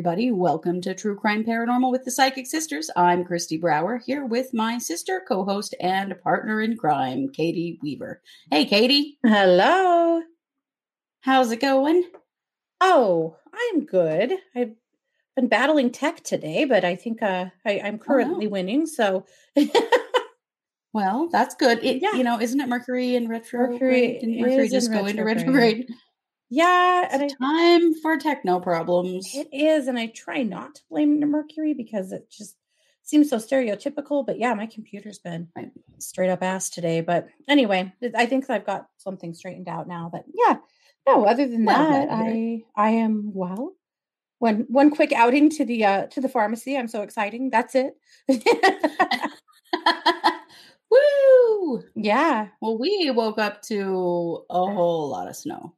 [0.00, 2.88] Everybody, welcome to True Crime Paranormal with the Psychic Sisters.
[2.96, 8.22] I'm Christy Brower here with my sister, co host, and partner in crime, Katie Weaver.
[8.50, 9.18] Hey, Katie.
[9.22, 10.22] Hello.
[11.20, 12.04] How's it going?
[12.80, 14.32] Oh, I'm good.
[14.56, 14.72] I've
[15.36, 18.52] been battling tech today, but I think uh, I, I'm currently no.
[18.52, 18.86] winning.
[18.86, 19.26] So,
[20.92, 21.84] Well, that's good.
[21.84, 22.14] It, Yeah.
[22.14, 23.72] You know, isn't it Mercury in retrograde?
[23.72, 25.90] Mercury Didn't Mercury just go into retrograde.
[26.50, 29.30] Yeah, and I, Time for techno problems.
[29.34, 29.86] it is.
[29.86, 32.56] And I try not to blame the Mercury because it just
[33.02, 34.26] seems so stereotypical.
[34.26, 35.48] But yeah, my computer's been
[35.98, 37.00] straight up ass today.
[37.00, 40.10] But anyway, I think I've got something straightened out now.
[40.12, 40.56] But yeah,
[41.06, 43.74] no, other than that, glad to hear I I am well.
[44.40, 46.76] One one quick outing to the uh to the pharmacy.
[46.76, 47.50] I'm so exciting.
[47.50, 47.94] That's it.
[50.90, 51.84] Woo!
[51.94, 52.48] yeah.
[52.60, 55.74] Well, we woke up to a whole lot of snow.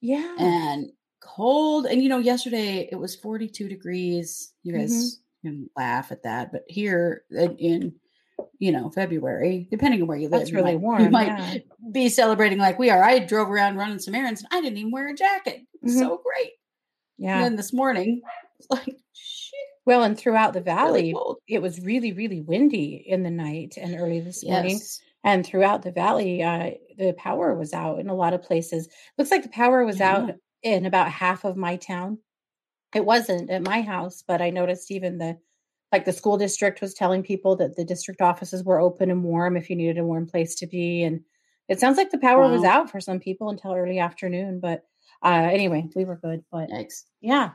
[0.00, 0.34] Yeah.
[0.38, 1.86] and cold.
[1.86, 4.52] And you know, yesterday it was 42 degrees.
[4.62, 4.92] You guys
[5.44, 5.48] Mm-hmm.
[5.48, 7.94] can laugh at that, but here in, in
[8.58, 11.26] you know February, depending on where you live, That's you really might, warm, You might
[11.28, 11.54] yeah.
[11.92, 13.02] be celebrating like we are.
[13.02, 15.60] I drove around running some errands, and I didn't even wear a jacket.
[15.84, 15.90] Mhm.
[15.98, 16.52] So great.
[17.18, 17.36] yeah.
[17.36, 18.20] And then this morning,
[18.70, 19.54] like shit,
[19.86, 21.38] well, and throughout the valley, cold.
[21.48, 24.70] it was really, really windy in the night and early this morning.
[24.72, 25.00] Yes.
[25.24, 28.88] And throughout the valley, uh, the power was out in a lot of places.
[29.18, 30.12] Looks like the power was Yeah.
[30.16, 30.30] out
[30.62, 32.18] in about half of my town.
[32.94, 35.38] It wasn't at my house, but I noticed even the
[35.90, 39.56] like the school district was telling people that the district offices were open and warm
[39.56, 41.02] if you needed a warm place to be.
[41.02, 41.22] And
[41.68, 44.60] it sounds like the power was out for some people until early afternoon.
[44.60, 44.84] But
[45.22, 46.44] uh, anyway, we were good.
[46.52, 47.04] But Yikes.
[47.20, 47.52] yeah.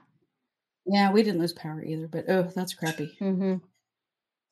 [0.86, 3.16] Yeah, we didn't lose power either, but oh, that's crappy.
[3.20, 3.56] hmm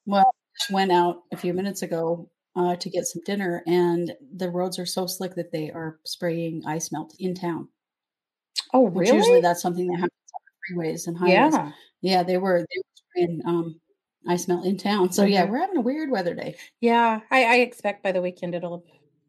[0.05, 4.49] Well, just went out a few minutes ago uh, to get some dinner, and the
[4.49, 7.69] roads are so slick that they are spraying ice melt in town.
[8.73, 8.97] Oh, really?
[8.99, 11.33] Which usually that's something that happens on freeways and highways.
[11.53, 11.71] yeah.
[12.01, 13.79] Yeah, they were they were spraying um,
[14.27, 15.11] ice melt in town.
[15.11, 15.49] So yeah, Mhm.
[15.51, 16.55] we're having a weird weather day.
[16.79, 17.21] Yeah.
[17.29, 18.83] I, I expect by the weekend it'll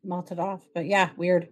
[0.05, 0.63] melted off.
[0.75, 1.49] But yeah, weird.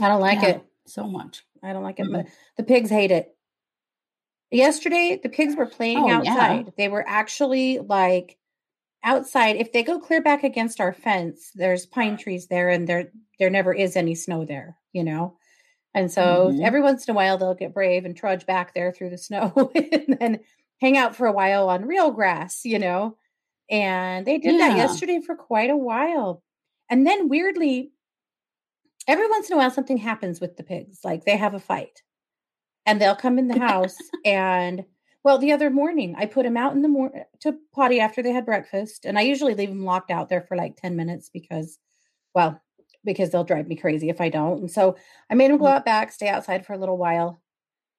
[0.00, 0.64] I don't like Yeah, it.
[0.86, 1.44] so much.
[1.62, 2.06] I don't like it.
[2.10, 2.26] But
[2.56, 3.36] the pigs hate it.
[4.50, 6.16] Yesterday, the pigs were playing Oh, yeah.
[6.18, 6.72] outside.
[6.76, 8.36] They were actually like
[9.04, 9.56] outside.
[9.56, 13.50] If they go clear back against our fence, there's pine trees there, and there there
[13.50, 15.36] never is any snow there, you know.
[15.94, 16.64] And so Mhm.
[16.64, 19.72] every once in a while, they'll get brave and trudge back there through the snow,
[19.76, 20.40] and then
[20.80, 23.16] hang out for a while on real grass, you know.
[23.70, 26.42] And they did that yesterday for quite a while.
[26.90, 27.92] And then weirdly,
[29.08, 32.02] every once in a while something happens with the pigs like they have a fight
[32.86, 34.84] and they'll come in the house and
[35.24, 38.32] well the other morning i put them out in the morning to potty after they
[38.32, 41.78] had breakfast and i usually leave them locked out there for like 10 minutes because
[42.34, 42.60] well
[43.04, 44.96] because they'll drive me crazy if i don't and so
[45.30, 45.72] i made them go Mm.
[45.76, 47.40] out back stay outside for a little while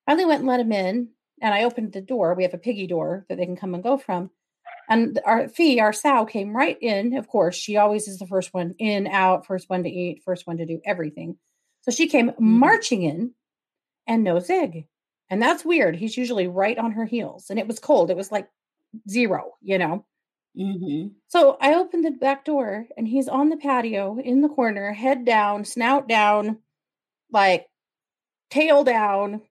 [0.06, 1.10] finally went and let them in
[1.42, 3.84] and i opened the door we have a piggy door that they can come and
[3.84, 4.30] go from
[4.90, 7.16] and our fee, our sow, came right in.
[7.16, 10.46] Of course, she always is the first one in, out, first one to eat, first
[10.46, 11.38] one to do everything.
[11.82, 13.34] So she came marching in
[14.08, 14.86] and no zig.
[15.34, 15.96] And that's weird.
[15.96, 17.50] He's usually right on her heels.
[17.50, 18.12] And it was cold.
[18.12, 18.48] It was like
[19.10, 20.06] zero, you know?
[20.56, 24.94] hmm So I opened the back door and he's on the patio in the corner,
[24.94, 26.60] head down, snout down,
[27.32, 27.66] like
[28.52, 29.42] tail down,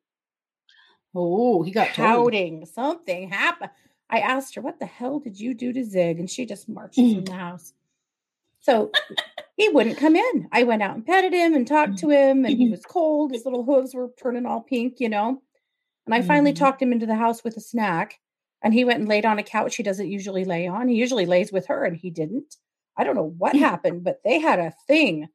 [1.17, 2.07] Oh, he got told.
[2.07, 2.65] pouting.
[2.65, 3.73] Something happened.
[4.09, 6.21] I asked her, What the hell did you do to Zig?
[6.21, 7.27] And she just marches in mm.
[7.27, 7.73] the house.
[8.61, 8.93] So
[9.57, 10.49] he wouldn't come in.
[10.53, 12.13] I went out and petted him and talked to mm.
[12.13, 12.71] him, and he mm-hmm.
[12.71, 13.33] was cold.
[13.33, 15.43] His little hooves were turning all pink, you know.
[16.07, 16.57] And I finally Mhm.
[16.59, 18.19] talked him into the house with a snack.
[18.65, 20.87] And he went and laid on a couch he doesn't usually lay on.
[20.89, 22.57] He usually lays with her, and he didn't.
[22.97, 25.29] I don't know what happened, but they had a thing.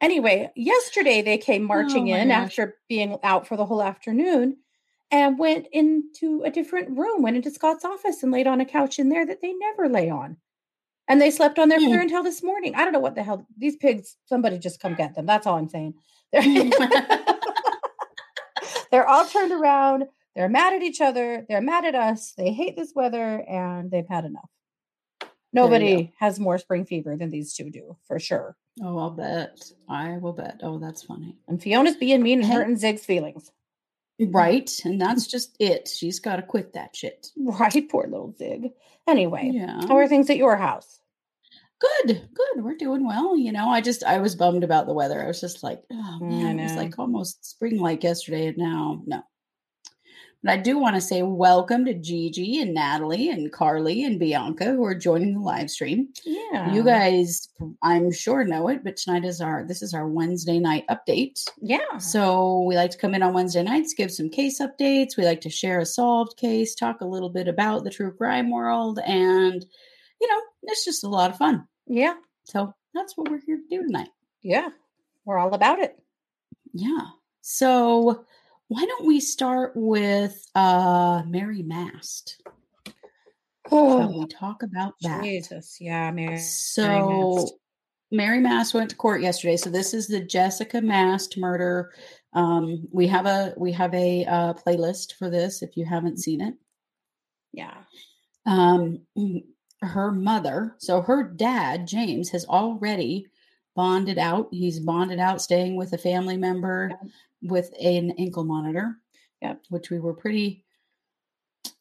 [0.00, 2.58] Anyway, yesterday they came marching Oh in gosh.
[2.58, 4.56] after being out for the whole afternoon
[5.10, 8.98] and went into a different room, went into Scott's office and laid on a couch
[9.00, 10.36] in there that they never lay on.
[11.08, 11.86] And they slept on there Hmm.
[11.86, 12.74] for until this morning.
[12.76, 15.26] I don't know what the hell these pigs, somebody just come get them.
[15.26, 15.94] That's all I'm saying.
[18.90, 20.04] They're, all turned around,
[20.34, 21.44] They're mad at each other.
[21.48, 22.32] They're mad at us.
[22.36, 24.48] They hate this weather and they've had enough.
[25.52, 28.54] Nobody has more spring fever than these two do, for sure.
[28.82, 29.58] Oh, I'll bet.
[29.88, 30.60] I will bet.
[30.62, 31.36] Oh, that's funny.
[31.48, 33.50] And Fiona's being mean and hurting Zig's feelings.
[34.20, 34.70] Right.
[34.84, 35.88] And that's just it.
[35.88, 37.28] She's got to quit that shit.
[37.36, 38.72] Right, poor little Zig.
[39.06, 39.80] Anyway, Yeah.
[39.86, 41.00] how are things at your house?
[41.80, 42.28] Good.
[42.34, 42.64] Good.
[42.64, 43.36] We're doing well.
[43.36, 45.22] You know, I just, I was bummed about the weather.
[45.22, 48.48] I was just like, oh, Mm, man, it was like almost spring like yesterday.
[48.48, 49.22] And now, no.
[50.42, 54.66] But I do want to say welcome to Gigi and Natalie and Carly and Bianca
[54.66, 56.08] who are joining the live stream.
[56.24, 56.72] Yeah.
[56.72, 57.48] You guys,
[57.82, 61.44] I'm sure know it, but tonight is our this is our Wednesday night update.
[61.60, 61.98] Yeah.
[61.98, 65.16] So we like to come in on Wednesday nights, give some case updates.
[65.16, 68.48] We like to share a solved case, talk a little bit about the true crime
[68.48, 69.66] world, and
[70.20, 71.66] you know, it's just a lot of fun.
[71.86, 72.14] Yeah.
[72.44, 74.10] So that's what we're here to do tonight.
[74.42, 74.68] Yeah.
[75.24, 75.98] We're all about it.
[76.72, 77.06] Yeah.
[77.40, 78.24] So
[78.68, 82.42] why don't we start with uh Mary Mast?
[83.68, 85.20] Shall we talk about that?
[85.20, 85.76] Oh, Jesus.
[85.80, 86.38] Yeah, Mary.
[86.38, 87.54] So Mast.
[88.10, 89.56] Mary Mast went to court yesterday.
[89.56, 91.92] So this is the Jessica Mast murder.
[92.32, 96.40] Um, we have a we have a uh, playlist for this if you haven't seen
[96.40, 96.54] it.
[97.52, 97.74] Yeah.
[98.46, 99.44] Um, mm,
[99.80, 103.26] her mother, so her dad James has already
[103.76, 104.48] bonded out.
[104.50, 107.08] He's bonded out, staying with a family member Yeah.
[107.42, 108.96] with an ankle monitor.
[109.40, 109.62] Yep.
[109.68, 110.64] which we were pretty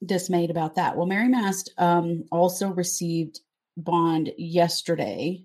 [0.05, 0.95] dismayed about that.
[0.95, 3.39] Well, Mary Mast um, also received
[3.77, 5.43] bond yesterday.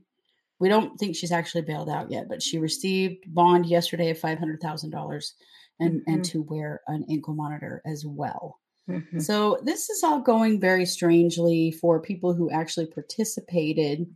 [0.58, 4.38] We don't think she's actually bailed out yet, but she received bond yesterday of five
[4.38, 5.34] hundred thousand dollars,
[5.80, 6.30] and and Mhm.
[6.32, 8.60] to wear an ankle monitor as well.
[8.86, 9.20] Mhm.
[9.20, 14.14] So this is all going very strangely for people who actually participated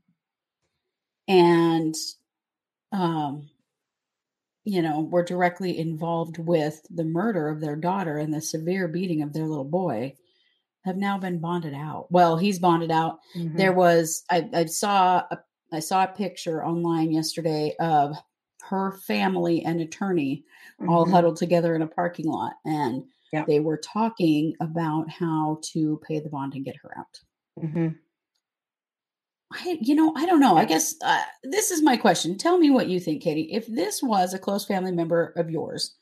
[1.29, 1.95] and
[2.93, 3.49] um
[4.65, 9.23] you know were directly involved with the murder of their daughter and the severe beating
[9.23, 10.15] of their little boy
[10.85, 12.09] have now been bonded out.
[12.11, 13.19] Well, he's bonded out.
[13.35, 13.57] Mhm.
[13.57, 15.39] There was I, I saw a
[15.73, 18.17] I saw a picture online yesterday of
[18.63, 20.45] her family and attorney
[20.89, 21.11] all Mhm.
[21.11, 23.05] huddled together in a parking lot and
[23.47, 27.21] They were talking about how to pay the bond and get her out.
[27.63, 27.97] Mhm.
[29.53, 30.57] I, you know, I don't know.
[30.57, 32.37] I guess uh, this is my question.
[32.37, 33.49] Tell me what you think, Katie.
[33.53, 35.95] If this was a close family member of yours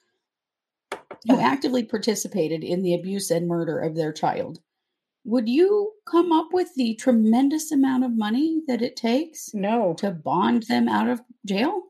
[1.28, 4.60] who actively participated in the abuse and murder of their child,
[5.24, 9.94] would you come up with the tremendous amount of money that it takes No.
[9.98, 11.82] to bond them out of jail?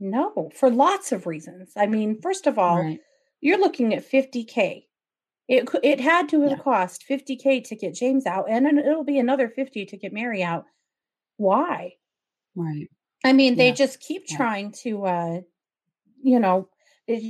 [0.00, 1.72] No, for lots of reasons.
[1.76, 3.00] I mean, first of all, Right.
[3.44, 4.86] You're looking at 50k.
[5.46, 6.58] It it had to have Yeah.
[6.58, 10.64] cost 50k to get James out and it'll be another 50 to get Mary out.
[11.36, 11.94] Why?
[12.56, 12.88] Right.
[13.24, 14.36] I mean, they just keep Yeah.
[14.38, 15.40] trying to uh
[16.22, 16.68] you know,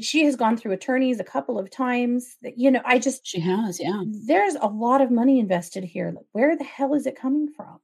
[0.03, 2.37] she has gone through attorneys a couple of times.
[2.43, 4.03] You know, I just She has, yeah.
[4.07, 6.13] there's a lot of money invested here.
[6.15, 7.81] Like, where the hell is it coming from?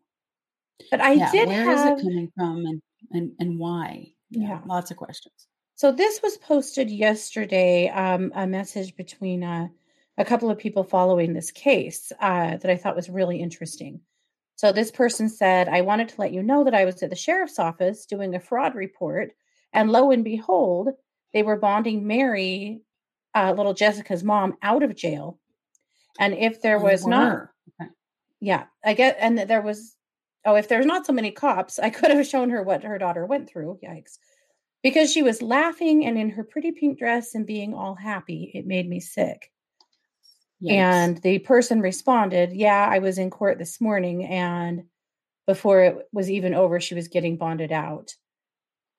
[0.93, 1.33] But I yeah.
[1.33, 4.13] did Where is have it coming from and, and, and why?
[4.31, 4.61] Yeah.
[4.67, 5.49] Lots of questions.
[5.81, 9.69] So this was posted yesterday, um, a message between uh,
[10.19, 14.03] a couple of people following this case uh, that I thought was really interesting.
[14.57, 17.17] So this person said, I wanted to let you know that I was at the
[17.17, 19.33] sheriff's office doing a fraud report,
[19.73, 20.91] and lo and behold,
[21.33, 22.83] they were bonding Mary,
[23.35, 25.39] uh, little Jessica's mom, out of jail.
[26.19, 27.49] And if there Oh, was not.
[27.81, 27.91] Okay.
[28.39, 29.97] yeah, I get, and there was,
[30.45, 33.25] oh, if there's not so many cops, I could have shown her what her daughter
[33.25, 33.79] went through.
[33.83, 34.19] Yikes.
[34.83, 38.67] Because she was laughing and in her pretty pink dress and being all happy, it
[38.67, 39.53] made me sick.
[40.69, 44.85] And the person responded, Yeah, I was in court this morning, and
[45.47, 48.15] before it was even over, she was getting bonded out.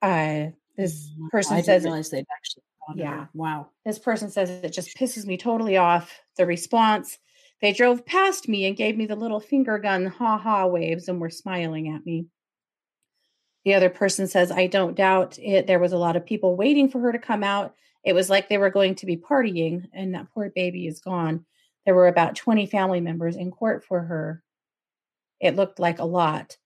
[0.02, 3.10] Uh, this Mm, person I says, realize they'd actually bonded Yeah.
[3.10, 3.30] her.
[3.34, 3.70] Wow.
[3.84, 6.20] this person says it just pisses me totally off.
[6.36, 7.18] The response,
[7.60, 11.20] they drove past me and gave me the little finger gun ha ha waves and
[11.20, 12.26] were smiling at me.
[13.64, 15.66] The other person says, I don't doubt it.
[15.66, 17.74] There was a lot of people waiting for her to come out.
[18.04, 21.44] It was like they were going to be partying, and that poor baby is gone.
[21.86, 24.42] There were about 20 family members in court for her.
[25.40, 26.56] It looked like a lot.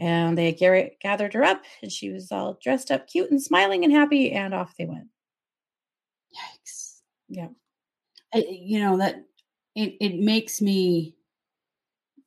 [0.00, 3.92] And they gathered her up, and she was all dressed up, cute and smiling and
[3.92, 5.08] happy, and off they went.
[6.32, 7.00] Yikes.
[7.28, 7.48] Yeah.
[8.32, 9.24] I, you know that
[9.74, 11.16] it it makes me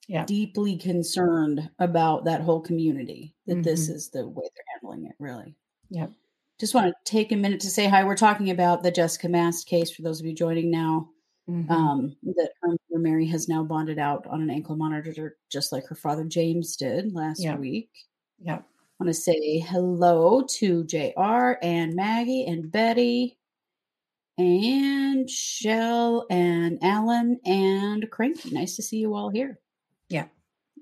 [0.08, 0.26] Yeah.
[0.26, 3.94] deeply concerned about that whole community that this Mhm.
[3.96, 5.56] is the way they're handling it really
[5.90, 6.12] Yep.
[6.60, 9.68] just want to take a minute to say hi we're talking about the jessica mast
[9.68, 11.10] case for those of you joining now
[11.50, 11.70] Mhm.
[11.70, 15.86] um that her mother mary has now bonded out on an ankle monitor just like
[15.88, 17.58] her father james did last Yeah.
[17.58, 17.90] week
[18.40, 18.56] yeah.
[19.00, 23.40] I want to say hello to JR and Maggie and Betty
[24.38, 28.52] and Shell and Alan and Cranky.
[28.52, 29.60] Nice to see you all here.
[30.10, 30.28] Yeah.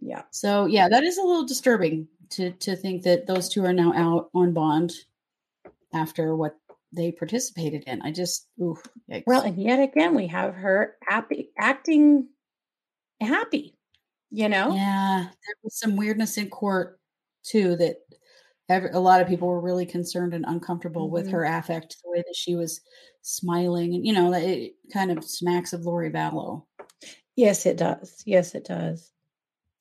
[0.01, 0.23] Yeah.
[0.31, 3.93] So yeah, that is a little disturbing to to think that those two are now
[3.93, 4.91] out on bond
[5.93, 6.55] after what
[6.91, 8.01] they participated in.
[8.01, 8.77] I just ooh,
[9.09, 9.23] yikes.
[9.27, 12.27] Well, and yet again, we have her happy, acting
[13.21, 13.75] happy.
[14.31, 16.99] You know, yeah, there was some weirdness in court
[17.43, 17.97] too that
[18.69, 21.11] every, a lot of people were really concerned and uncomfortable Mhm.
[21.11, 22.81] with her affect, the way that she was
[23.23, 26.65] smiling, and you know, that it kind of smacks of Lori Vallow.
[27.35, 28.21] Yes, it does.
[28.25, 29.11] Yes, it does.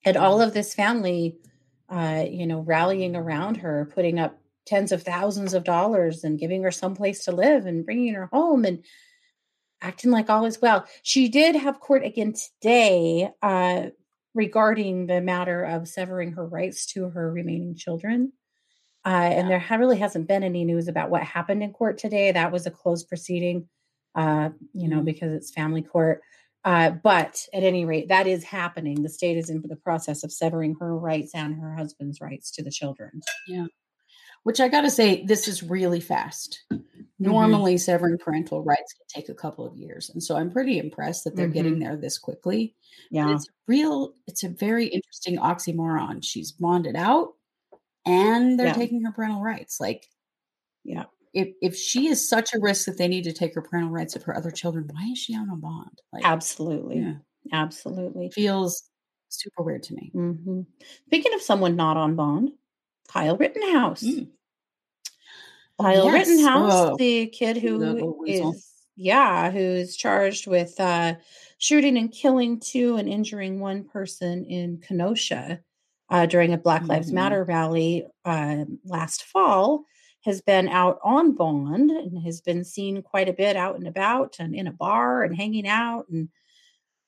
[0.04, 1.38] And all of this family,
[1.90, 6.62] uh, you know, rallying around her, putting up tens of thousands of dollars and giving
[6.62, 8.84] her some place to live and bringing her home and
[9.80, 10.84] acting like all is well.
[11.02, 13.86] She did have court again today uh,
[14.34, 18.32] regarding the matter of severing her rights to her remaining children.
[19.06, 22.32] Uh, And there ha- really hasn't been any news about what happened in court today.
[22.32, 23.68] That was a closed proceeding,
[24.14, 25.06] uh, you know, Mhm.
[25.06, 26.22] because it's family court.
[26.64, 29.02] Uh, but at any rate, that is happening.
[29.02, 32.62] The state is in the process of severing her rights and her husband's rights to
[32.62, 33.22] the children.
[33.46, 33.66] Yeah.
[34.42, 36.64] Which I got to say, this is really fast.
[37.18, 41.24] Normally, severing parental rights can take a couple of years, and so I'm pretty impressed
[41.24, 42.74] that they're getting there this quickly.
[43.10, 43.34] But Yeah.
[43.34, 44.14] it's real.
[44.28, 46.22] It's a very interesting oxymoron.
[46.24, 47.34] She's bonded out,
[48.06, 48.72] and they're Yeah.
[48.74, 49.80] taking her parental rights.
[49.80, 50.08] Like,
[50.84, 51.06] Yeah.
[51.34, 54.16] If if she is such a risk that they need to take her parental rights
[54.16, 56.00] of her other children, why is she on a bond?
[56.12, 56.98] Like, Absolutely.
[57.00, 57.14] yeah,
[57.52, 58.30] Absolutely.
[58.30, 58.90] feels
[59.28, 60.10] super weird to me.
[60.12, 60.62] hmm
[61.06, 62.52] Speaking of someone not on bond,
[63.08, 64.02] Kyle Rittenhouse.
[64.02, 64.28] Mm.
[65.80, 66.28] Kyle Yes.
[66.28, 71.14] Rittenhouse, Oh, the kid who is, yeah, who's charged with uh,
[71.58, 75.60] shooting and killing two and injuring one person in Kenosha
[76.10, 77.14] uh, during a Black Lives Mhm.
[77.14, 79.84] Matter rally uh, last fall,
[80.24, 84.36] has been out on bond and has been seen quite a bit out and about
[84.38, 86.28] and in a bar and hanging out and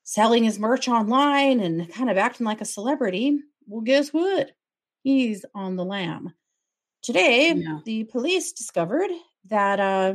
[0.04, 3.38] selling his merch online and kind of acting like a celebrity.
[3.66, 4.52] Well, guess what?
[5.02, 6.34] He's on the lam.
[7.02, 7.80] Today, Yeah.
[7.84, 9.10] the police discovered
[9.46, 10.14] that uh,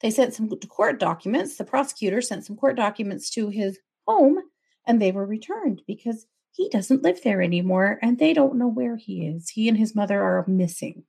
[0.00, 1.56] they sent some court documents.
[1.56, 4.38] The prosecutor sent some court documents to his home,
[4.86, 8.96] and they were returned because he doesn't live there anymore, and they don't know where
[8.96, 9.48] he is.
[9.48, 11.04] He and his mother are missing.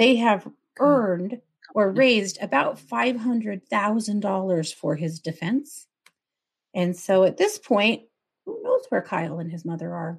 [0.00, 1.42] They have earned
[1.74, 5.86] or raised about five hundred thousand dollars for his defense,
[6.74, 8.04] and so at this point,
[8.46, 10.18] who knows where Kyle and his mother are?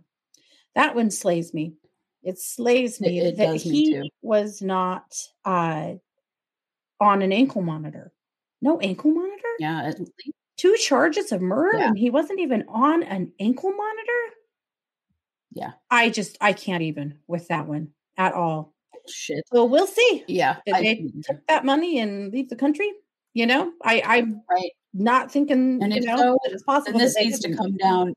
[0.76, 1.74] That one slays me.
[2.22, 5.94] It slays me it that does me he was not uh,
[7.00, 8.14] on an ankle monitor.
[8.62, 9.48] No ankle monitor?
[9.58, 9.94] Yeah,
[10.58, 11.88] Two charges of murder Yeah.
[11.88, 14.36] and he wasn't even on an ankle monitor?
[15.54, 15.72] Yeah.
[15.90, 18.76] I just, I can't even with that one at all.
[19.14, 19.44] Shit.
[19.54, 20.24] So we'll see.
[20.28, 20.96] Yeah, Did I- they
[21.28, 22.92] take that money and leave the country?
[23.34, 24.72] You know, I, I'm right.
[24.94, 27.00] not thinking, And you if know, so, that it's possible.
[27.00, 28.14] This needs to come down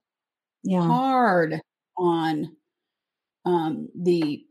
[0.64, 0.82] Yeah.
[0.82, 1.60] hard
[1.96, 2.56] on
[3.44, 4.44] um, the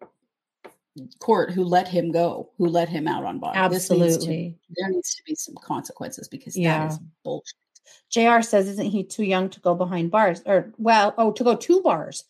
[1.19, 3.55] court who let him go, who let him out on bond.
[3.73, 4.57] This needs to- Absolutely.
[4.77, 6.87] there needs to be some consequences because Yeah.
[6.87, 7.55] that is bullshit.
[8.09, 10.41] JR says, isn't he too young to go behind bars?
[10.45, 12.23] Or, well, oh, to go to bars.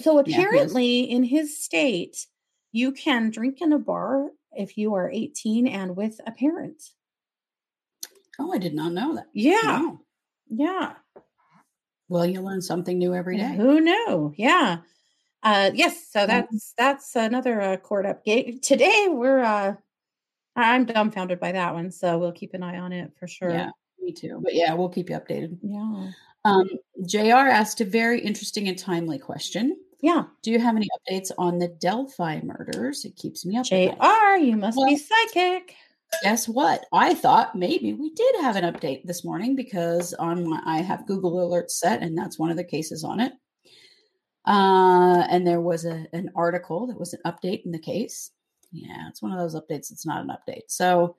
[0.00, 2.26] So Yeah, apparently, in his state,
[2.72, 6.82] you can drink in a bar if you are 18 and with a parent.
[8.38, 9.26] Oh, I did not know that.
[9.32, 9.80] Yeah.
[9.80, 10.00] Wow.
[10.48, 10.92] Yeah.
[12.08, 13.54] Well, you learn something new every day.
[13.54, 14.34] Who knew?
[14.36, 14.78] Yeah.
[15.42, 16.10] Uh, yes.
[16.10, 18.62] So that's that's another uh, court update.
[18.62, 19.74] Today, we're uh,
[20.56, 21.90] I'm dumbfounded by that one.
[21.90, 23.50] So we'll keep an eye on it for sure.
[23.50, 24.40] Yeah, me too.
[24.42, 25.58] But yeah, we'll keep you updated.
[25.62, 26.10] Yeah.
[26.44, 26.68] Um,
[27.06, 29.76] JR asked a very interesting and timely question.
[30.02, 30.24] Yeah.
[30.42, 33.04] Do you have any updates on the Delphi murders?
[33.04, 33.66] It keeps me up.
[33.66, 35.74] JR, you must be psychic.
[36.22, 36.86] guess what?
[36.92, 41.06] I thought maybe we did have an update this morning because on my I have
[41.06, 43.32] Google Alerts set, and that's one of the cases on it.
[44.46, 48.30] Uh, and there was a an article that was an update in the case.
[48.72, 49.90] Yeah, it's one of those updates.
[49.92, 50.64] It's not an update.
[50.68, 51.16] So,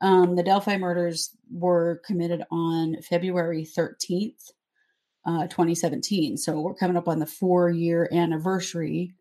[0.00, 4.50] um, the Delphi murders were committed on February thirteenth,
[5.26, 6.36] uh, twenty seventeen.
[6.36, 9.14] So we're coming up on the four year anniversary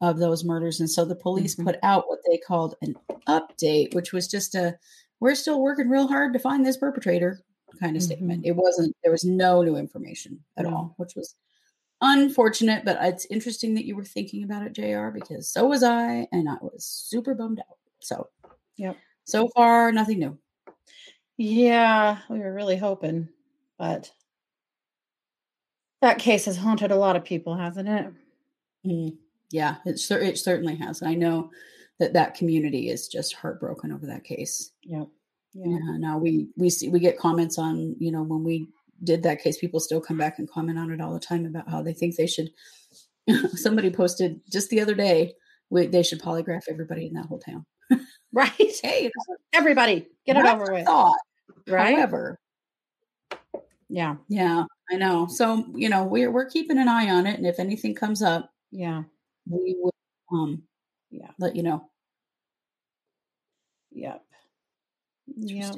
[0.00, 1.64] of those murders, and so the police Mhm.
[1.64, 2.94] put out what they called an
[3.28, 4.78] update, which was just a
[5.20, 7.40] we're still working real hard to find this perpetrator
[7.80, 8.44] kind of statement.
[8.44, 11.34] It wasn't there was no new information at all, which was
[12.02, 16.28] unfortunate, but it's interesting that you were thinking about it, JR, because so was I,
[16.32, 17.78] and I was super bummed out.
[18.00, 18.28] So
[18.76, 18.96] Yep.
[19.24, 20.38] so far, nothing new.
[21.36, 23.28] Yeah, we were really hoping,
[23.78, 24.12] but
[26.04, 28.06] that case has haunted a lot of people, hasn't it?
[28.86, 29.16] Mm,
[29.50, 31.02] yeah, it, it certainly has.
[31.02, 31.50] I know
[31.98, 34.72] that that community is just heartbroken over that case.
[34.82, 35.08] Yep.
[35.54, 35.64] Yeah.
[35.66, 38.68] Yeah, Now we we see we get comments on you know when we
[39.02, 41.68] did that case, people still come back and comment on it all the time about
[41.70, 42.50] how they think they should.
[43.54, 45.32] Somebody posted just the other day
[45.70, 47.64] we, they should polygraph everybody in that whole town.
[48.32, 48.50] Right.
[48.82, 49.12] Hey,
[49.52, 50.86] Everybody, get it over with.
[50.86, 51.14] thought.
[51.68, 51.94] Right.
[51.94, 52.40] However,
[53.88, 54.16] Yeah.
[54.28, 55.26] yeah, I know.
[55.26, 58.50] So you know we're we're keeping an eye on it, and if anything comes up,
[58.70, 59.04] Yeah.
[59.48, 59.94] we will
[60.32, 60.62] um
[61.10, 61.30] Yeah.
[61.38, 61.88] let you know.
[63.92, 64.22] Yep.
[65.36, 65.72] Yeah.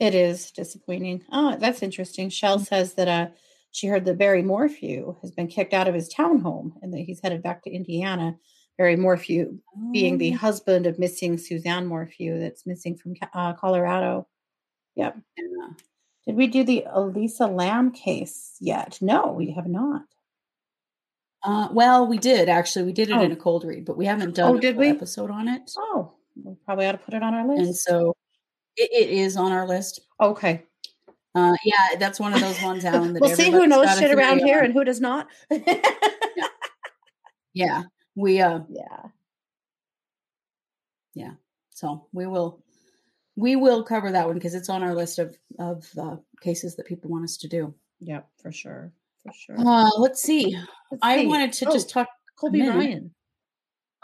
[0.00, 1.24] It is disappointing.
[1.32, 2.28] Oh, that's interesting.
[2.30, 3.28] Shell says that uh
[3.70, 7.20] she heard that Barry Morphew has been kicked out of his townhome and that he's
[7.22, 8.36] headed back to Indiana.
[8.78, 9.58] Barry Morphew
[9.92, 14.26] being the Oh, husband of missing Suzanne Morphew that's missing from uh, Colorado.
[14.94, 15.18] Yep.
[15.36, 15.68] yeah.
[16.28, 18.98] Did we do the Elisa Lam case yet?
[19.00, 20.02] No, we have not.
[21.42, 22.84] Uh, well, we did actually.
[22.84, 23.32] We did it in Oh.
[23.32, 24.88] a cold read, but we haven't done Oh, did we?
[24.90, 25.70] episode on it.
[25.78, 26.12] Oh,
[26.44, 27.62] we probably ought to put it on our list.
[27.62, 28.14] and so
[28.76, 30.00] it, it is on our list.
[30.20, 30.64] Okay.
[31.34, 33.14] Uh, yeah, that's one of those ones, Alan.
[33.14, 34.66] That we'll see who knows shit around here on.
[34.66, 35.28] and who does not.
[37.54, 39.02] Yeah, we uh, yeah,
[41.14, 41.32] yeah.
[41.70, 42.62] so we will
[43.38, 46.86] we will cover that one because it's on our list of of uh, cases that
[46.86, 47.72] people want us to do.
[48.00, 48.92] Yep, for sure.
[49.22, 49.56] For sure.
[49.58, 50.56] Uh, let's see.
[50.90, 51.26] Let's I see.
[51.26, 52.08] wanted to Oh, just talk.
[52.36, 52.66] Colby.
[52.66, 53.12] Ryan.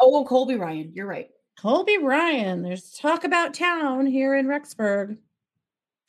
[0.01, 1.29] Oh, Colby Ryan, you're right.
[1.61, 2.63] Colby Ryan.
[2.63, 5.19] There's talk about town here in Rexburg.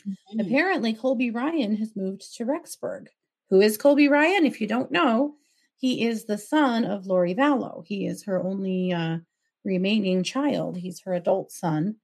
[0.08, 0.39] Mm-hmm.
[0.39, 3.08] Apparently, Colby Ryan has moved to Rexburg.
[3.50, 4.46] Who is Colby Ryan?
[4.46, 5.36] If you don't know,
[5.77, 7.84] he is the son of Lori Vallow.
[7.86, 9.17] He is her only uh,
[9.63, 10.77] remaining child.
[10.77, 11.96] He's her adult son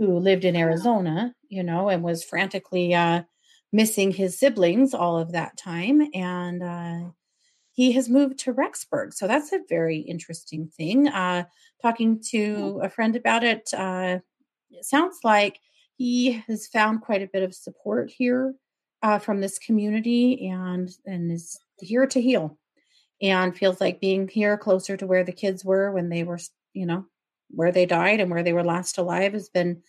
[0.00, 3.22] who lived in Arizona, you know, and was frantically uh,
[3.70, 6.08] missing his siblings all of that time.
[6.14, 7.10] And uh,
[7.72, 9.12] he has moved to Rexburg.
[9.12, 11.06] So that's a very interesting thing.
[11.06, 11.44] Uh,
[11.82, 14.20] talking to a friend about it, uh,
[14.70, 15.60] it sounds like
[15.98, 18.54] he has found quite a bit of support here
[19.02, 22.58] uh, from this community and and is here to heal
[23.20, 26.38] and feels like being here closer to where the kids were when they were
[26.72, 27.04] you know
[27.50, 29.82] where they died and where they were last alive has been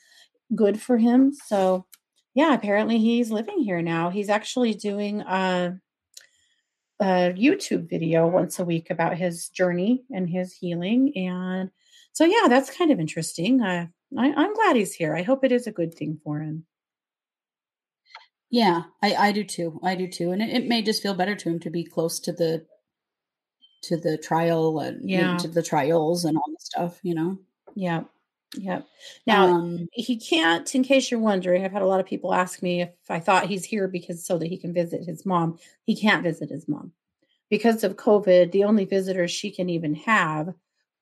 [0.55, 1.85] good for him so
[2.33, 5.77] yeah apparently he's living here now he's actually doing a,
[7.01, 11.71] a youtube video once a week about his journey and his healing and
[12.13, 13.87] so yeah that's kind of interesting uh,
[14.17, 16.65] I, i'm glad he's here i hope it is a good thing for him
[18.53, 19.79] Yeah, I, I do too.
[19.81, 22.19] I do too, and it, it may just feel better to him to be close
[22.19, 22.65] to the
[23.83, 25.37] to the trial and you know, Yeah.
[25.37, 26.99] to the trials and all the stuff.
[27.01, 27.37] You know.
[27.75, 28.03] yeah
[28.57, 28.81] yeah
[29.25, 32.61] now um, he can't in case you're wondering i've had a lot of people ask
[32.61, 35.57] me if i thought he's here because so that he can visit his mom.
[35.85, 36.91] He can't visit his mom.
[37.49, 40.53] Because of covid the only visitors she can even have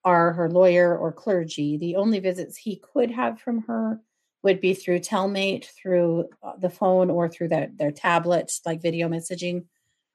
[0.06, 1.78] are her lawyer or clergy.
[1.78, 4.00] The only visits he could have from her
[4.44, 9.10] would be through telmate through uh, the phone or through their, their tablet like video
[9.10, 9.66] messaging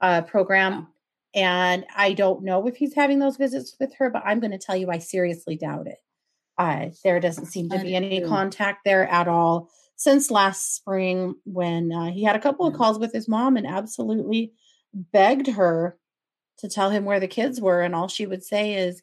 [0.01, 0.89] uh, program.
[1.35, 4.59] And i don't know if he's having those visits with her but i'm going to
[4.59, 5.99] tell you i seriously doubt it
[6.59, 11.93] uh, there doesn't seem to be any contact there at all since last spring when
[11.93, 14.53] uh, he had a couple of calls with his mom and absolutely
[14.93, 15.97] begged her
[16.59, 17.81] to tell him where the kids were.
[17.81, 19.03] And all she would say is,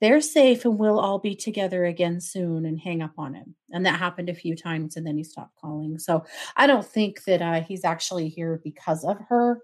[0.00, 3.54] they're safe and we'll all be together again soon and hang up on him.
[3.70, 5.98] And that happened a few times and then he stopped calling.
[5.98, 9.60] So I don't think that uh, he's actually here because of her.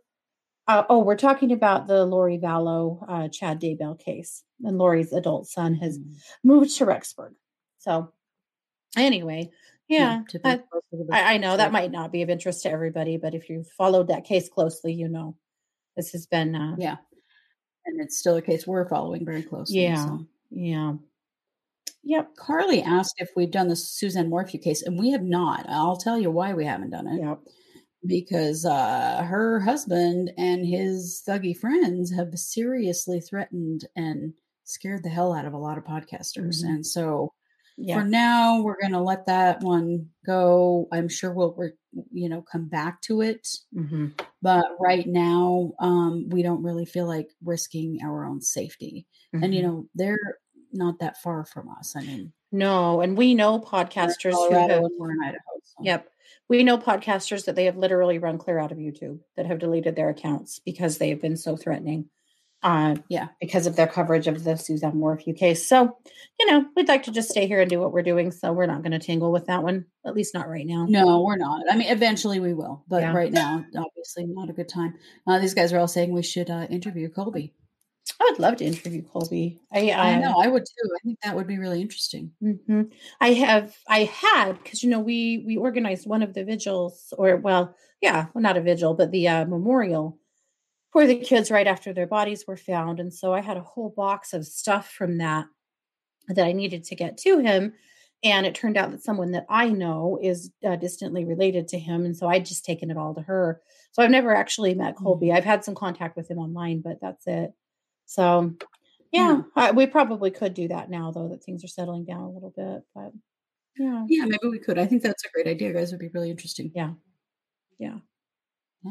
[0.68, 4.44] Uh, oh, we're talking about the Lori Vallow, uh, Chad Daybell case.
[4.62, 7.32] And Lori's adult son has mm, moved to Rexburg.
[7.78, 8.12] So
[8.96, 9.50] anyway,
[9.88, 10.60] yeah, be I,
[11.10, 14.08] I, I know that might not be of interest to everybody, but if you've followed
[14.08, 15.36] that case closely, you know
[15.96, 16.96] this has been uh, Yeah,
[17.86, 19.82] and it's still a case we're following very closely.
[19.82, 20.04] Yeah.
[20.04, 20.26] so.
[20.50, 20.92] yeah,
[22.04, 25.66] yep, Carly asked if we've done the Suzanne Morphew case, and we have not.
[25.68, 27.20] I'll tell you why we haven't done it.
[27.20, 27.40] yep,
[28.04, 34.34] Because uh, her husband and his thuggy friends have seriously threatened and
[34.64, 36.64] scared the hell out of a lot of podcasters.
[36.64, 36.68] Mhm.
[36.68, 37.32] And so
[37.76, 40.88] yeah, for now, we're going to let that one go.
[40.92, 41.72] I'm sure we'll, re-
[42.10, 43.48] you know, come back to it.
[43.72, 44.08] hmm
[44.42, 49.06] But right now, um, we don't really feel like risking our own safety.
[49.32, 49.64] And, you Mhm.
[49.64, 50.38] know, they're
[50.72, 51.94] not that far from us.
[51.96, 54.82] I mean, no, and we know podcasters who have
[55.86, 56.02] and we're in Idaho.
[56.02, 56.08] so- Yep.
[56.48, 59.96] We know podcasters that they have literally run clear out of YouTube that have deleted
[59.96, 62.10] their accounts because they have been so threatening.
[62.64, 63.28] Uh, Yeah.
[63.40, 65.66] because of their coverage of the Suzanne Morphew case.
[65.66, 65.96] So,
[66.38, 68.30] you know, we'd like to just stay here and do what we're doing.
[68.30, 70.86] So we're not going to tangle with that one, at least not right now.
[70.88, 71.64] No, we're not.
[71.68, 73.12] I mean, eventually we will, but Yeah.
[73.16, 74.94] right now, obviously, not a good time.
[75.26, 77.52] Uh, these guys are all saying we should uh, interview Colby.
[78.22, 79.60] I would love to interview Colby.
[79.72, 80.90] I, I I know I would too.
[80.94, 82.30] I think that would be really interesting.
[82.40, 82.82] hmm
[83.20, 87.36] I have, I had, because you know, we we organized one of the vigils, or
[87.36, 90.18] well, yeah, well, not a vigil, but the uh, memorial
[90.92, 93.90] for the kids right after their bodies were found, and so I had a whole
[93.96, 95.46] box of stuff from that
[96.28, 97.72] that I needed to get to him,
[98.22, 102.04] and it turned out that someone that I know is uh, distantly related to him,
[102.04, 103.60] and so I'd just taken it all to her.
[103.92, 105.28] So I've never actually met Colby.
[105.28, 105.36] Mm.
[105.36, 107.52] I've had some contact with him online, but that's it.
[108.12, 108.54] So
[109.10, 112.30] yeah, I, we probably could do that now, though that things are settling down a
[112.30, 112.82] little bit.
[112.94, 113.12] But
[113.78, 114.78] yeah, Yeah, maybe we could.
[114.78, 115.92] I think that's a great idea, guys.
[115.92, 116.70] Would be really interesting.
[116.74, 116.92] yeah,
[117.78, 117.98] yeah,
[118.84, 118.90] Yeah.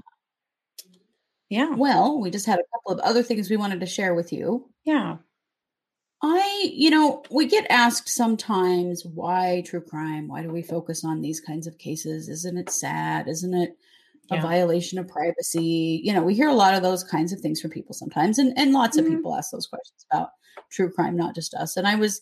[1.50, 4.34] yeah, Well, we just had a couple of other things we wanted to share with
[4.34, 4.70] you.
[4.86, 5.18] yeah.
[6.24, 10.28] I, you know, we get asked sometimes why true crime?
[10.28, 12.30] Why do we focus on these kinds of cases?
[12.30, 13.28] Isn't it sad?
[13.28, 13.76] Isn't it
[14.30, 16.02] a violation of privacy?
[16.04, 18.54] You know, we hear a lot of those kinds of things from people sometimes, and,
[18.58, 19.18] and lots of Mhm.
[19.18, 20.30] people ask those questions about
[20.70, 21.78] true crime, not just us.
[21.78, 22.22] And I was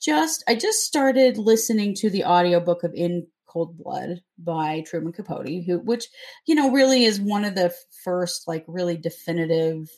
[0.00, 5.64] just, I just started listening to the audiobook of In Cold Blood by Truman Capote,
[5.64, 6.08] who, which,
[6.46, 9.88] you know, really is one of the first, like, really definitive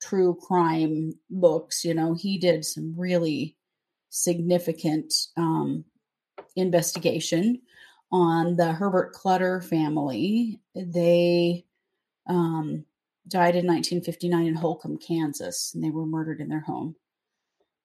[0.00, 1.84] true crime books.
[1.84, 3.56] You know, he did some really
[4.10, 5.84] significant um,
[6.54, 7.60] investigation
[8.12, 10.60] on the Herbert Clutter family.
[10.74, 11.64] They
[12.28, 12.84] um,
[13.26, 16.94] died in 1959 in Holcomb, Kansas, and they were murdered in their home.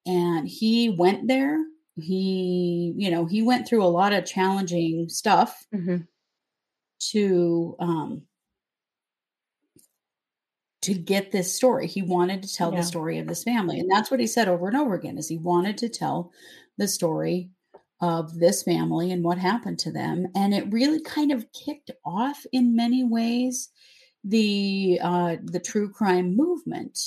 [0.06, 1.58] And he went there.
[1.96, 5.98] He, you know, he went through a lot of challenging stuff hmm
[7.12, 8.24] to um
[10.82, 11.88] to get this story.
[11.88, 12.78] He wanted to tell Yeah.
[12.80, 13.80] the story of this family.
[13.80, 16.32] And that's what he said over and over again is he wanted to tell
[16.78, 17.50] the story
[18.00, 20.28] of this family and what happened to them.
[20.36, 23.70] And it really kind of kicked off in many ways
[24.24, 27.00] the uh the true crime movement.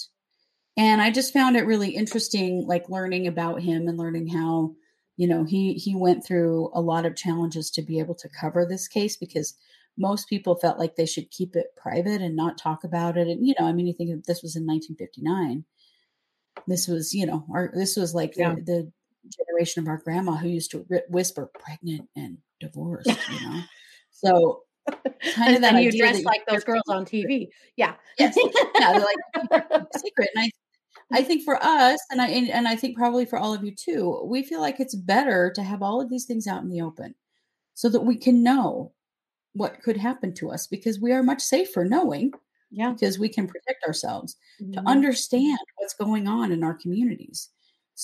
[0.76, 4.74] And I just found it really interesting like learning about him and learning how
[5.16, 8.64] you know he he went through a lot of challenges to be able to cover
[8.64, 9.54] this case because
[9.98, 13.46] most people felt like they should keep it private and not talk about it and
[13.46, 15.64] you know i mean you think this was in 1959
[16.66, 18.54] this was you know our this was like Yeah.
[18.54, 18.92] the, the
[19.28, 23.60] generation of our grandma who used to whisper pregnant and divorced you know
[24.10, 24.62] so
[25.34, 27.48] kind of that and you idea dress like those girls on TV.
[27.76, 27.94] Yeah.
[28.18, 28.36] Yes.
[28.80, 29.62] yeah they're like "Keep it
[29.94, 30.50] a secret and i
[31.12, 33.74] I think for us, and I and, and I think probably for all of you
[33.74, 36.82] too, we feel like it's better to have all of these things out in the
[36.82, 37.14] open,
[37.74, 38.92] so that we can know
[39.54, 42.32] what could happen to us because we are much safer knowing
[42.70, 42.92] Yeah.
[42.92, 44.36] because we can protect ourselves
[44.72, 44.86] to Mhm.
[44.86, 47.50] understand what's going on in our communities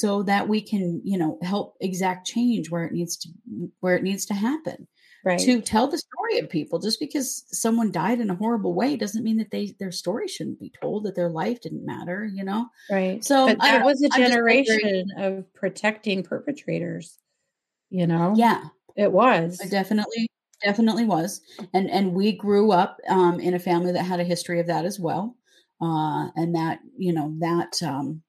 [0.03, 3.29] so that we can you know help exact change where it needs to
[3.81, 4.87] where it needs to happen
[5.23, 5.47] Right.
[5.47, 9.25] to tell the story of people just because someone died in a horrible way doesn't
[9.25, 12.67] mean that they their story shouldn't be told that their life didn't matter you know
[12.89, 13.23] Right.
[13.23, 17.19] so but I was a know, I'm just, like, very- generation of protecting perpetrators.
[17.91, 18.37] You know?
[18.37, 18.65] yeah
[18.97, 19.61] It was.
[19.61, 20.29] it definitely
[20.63, 21.41] definitely was
[21.75, 24.85] and and we grew up um in a family that had a history of that
[24.87, 25.37] as well
[25.83, 28.23] uh and that you know that um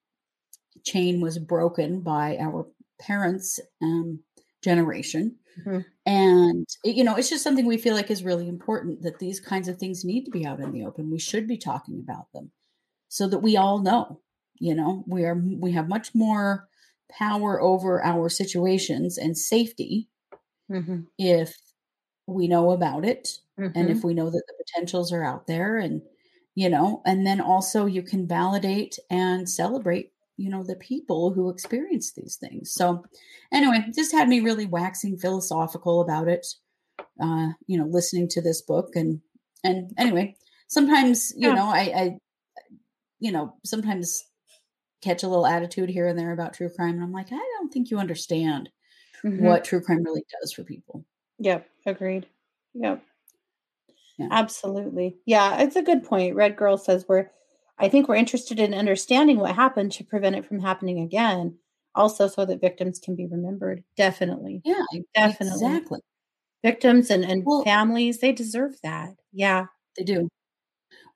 [0.92, 2.68] chain was broken by our
[3.00, 4.24] parents um
[4.64, 5.86] generation Mhm.
[6.06, 9.40] and it- you know it's just something we feel like is really important that these
[9.40, 12.28] kinds of things need to be out in the open we should be talking about
[12.34, 12.52] them
[13.10, 14.22] so that we all know
[14.60, 16.68] you know we are we have much more
[17.12, 20.10] power over our situations and safety
[20.70, 21.08] Mhm.
[21.18, 21.56] if
[22.28, 23.40] we know about it
[23.76, 23.92] and Mhm.
[23.92, 26.02] if we know that the potentials are out there and
[26.56, 31.50] you know and then also you can validate and celebrate you know the people who
[31.50, 33.04] experience these things so
[33.52, 36.46] anyway just had me really waxing philosophical about it
[37.22, 39.20] uh you know listening to this book and
[39.64, 40.36] and anyway
[40.68, 41.56] sometimes you Yeah.
[41.56, 42.18] know i i
[43.20, 44.24] you know sometimes
[45.02, 47.72] catch a little attitude here and there about true crime and i'm like i don't
[47.74, 48.70] think you understand
[49.24, 49.40] Mhm.
[49.42, 51.04] what true crime really does for people
[51.40, 51.68] Yep.
[51.86, 52.26] Agreed.
[52.74, 53.04] Yep.
[54.18, 54.28] Yeah.
[54.32, 55.18] Absolutely.
[55.26, 56.36] Yeah, it's a good point.
[56.36, 57.30] Red Girl says we're
[57.80, 61.58] I think we're interested in understanding what happened to prevent it from happening again.
[61.96, 63.84] Also so that victims can be remembered.
[63.96, 64.62] Definitely.
[64.66, 64.84] yeah
[65.16, 65.66] Definitely.
[65.68, 66.00] exactly
[66.64, 69.16] Victims and, and Well- families, they deserve that.
[69.32, 69.68] Yeah.
[69.98, 70.28] They do.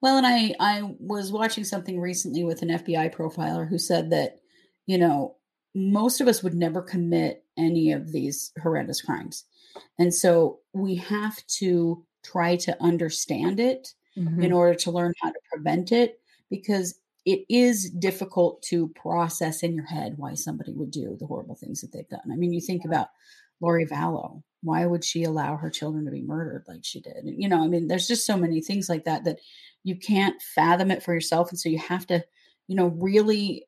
[0.02, 4.40] Well, and I I was watching something recently with an FBI profiler who said that,
[4.88, 5.36] you know,
[5.76, 9.46] most of us would never commit any of these horrendous crimes.
[10.00, 14.44] And so we have to try to understand it Mhm.
[14.44, 16.21] in order to learn how to prevent it
[16.52, 21.56] because it is difficult to process in your head why somebody would do the horrible
[21.56, 22.32] things that they've done.
[22.32, 23.08] I mean, you think about
[23.60, 24.44] Lori Vallow.
[24.64, 27.16] Why would she allow her children to be murdered like she did?
[27.18, 29.40] And, you know, I mean, there's just so many things like that that
[29.84, 31.50] you can't fathom it for yourself.
[31.50, 32.24] And so you have to,
[32.68, 33.68] you know, really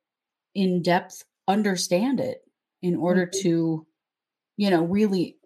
[0.54, 2.44] in depth understand it
[2.82, 3.42] in order Mhm.
[3.42, 3.88] to,
[4.58, 5.38] you know, really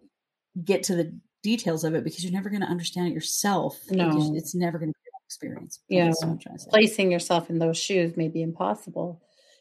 [0.64, 3.78] get to the details of it because you're never going to understand it yourself.
[3.90, 4.34] No.
[4.34, 5.80] It's never going to be experience.
[5.88, 6.06] Yeah.
[6.06, 6.70] That's I'm trying to say.
[6.70, 9.20] placing yourself in those shoes may be impossible.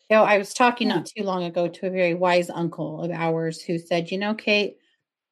[0.10, 0.96] You know, I was talking Yeah.
[0.96, 4.34] not too long ago to a very wise uncle of ours who said, You know,
[4.34, 4.78] Kate,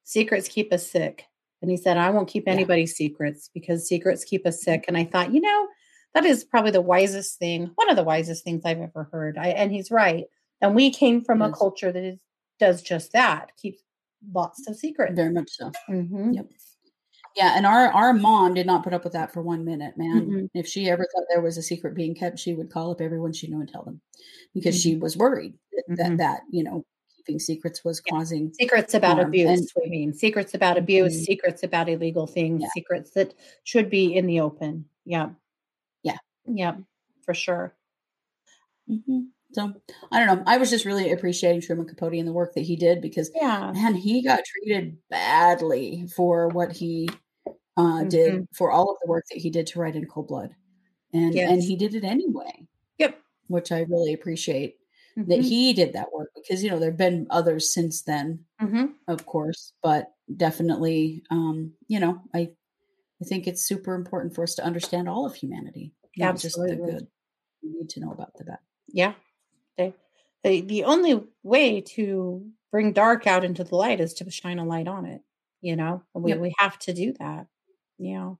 [0.03, 1.23] secrets keep us sick.
[1.61, 2.53] And he said, I won't keep Yeah.
[2.53, 4.83] anybody's secrets because secrets keep us sick.
[4.89, 5.67] And I thought, you know,
[6.13, 9.37] that is probably the wisest thing, one of the wisest things I've ever heard.
[9.37, 10.25] I, and he's right.
[10.61, 12.19] And we came from a culture that is,
[12.59, 13.81] does just that, keeps
[14.33, 15.13] lots of secrets.
[15.15, 15.71] Very much so.
[15.89, 16.35] Mhm.
[16.35, 16.45] Yep.
[17.35, 20.25] Yeah, and our our mom did not put up with that for one minute, man.
[20.27, 20.49] Mm-mm.
[20.53, 23.33] If she ever thought there was a secret being kept, she would call up everyone
[23.33, 23.99] she knew and tell them,
[24.53, 24.89] because Mm-hmm.
[24.89, 26.17] she was worried that that, Mhm.
[26.19, 26.85] that you know
[27.17, 28.11] keeping secrets was Yeah.
[28.17, 28.53] causing.
[28.53, 29.27] Secrets about harm.
[29.27, 31.25] abuse, And- we mean secrets about abuse, Mhm.
[31.25, 32.67] secrets about illegal things, Yeah.
[32.73, 34.85] secrets that should be in the open.
[35.05, 35.31] Yeah.
[36.03, 36.17] Yeah.
[36.47, 36.77] Yeah,
[37.23, 37.75] for sure.
[38.89, 39.29] Mhm.
[39.53, 39.73] So
[40.11, 40.43] I don't know.
[40.45, 43.71] I was just really appreciating Truman Capote and the work that he did because Yeah.
[43.73, 47.09] man, he got treated badly for what he
[47.77, 48.47] uh, did Mhm.
[48.53, 50.55] for all of the work that he did to write in Cold Blood,
[51.13, 53.21] and and he did it anyway, Yep.
[53.47, 54.77] which I really appreciate.
[55.27, 55.41] that Mhm.
[55.41, 58.95] he did that work because you know there have been others since then Mhm.
[59.07, 62.41] of course but definitely um you know i
[63.21, 66.75] i think it's super important for us to understand all of humanity not just the
[66.77, 67.07] good
[67.63, 68.59] we need to know about the bad
[68.89, 69.15] Yeah.
[69.77, 69.93] They,
[70.43, 74.65] the the only way to bring dark out into the light is to shine a
[74.65, 75.21] light on it,
[75.61, 76.03] you know?
[76.13, 76.39] We, Yep.
[76.39, 77.47] we have to do that.
[77.97, 78.33] Yeah.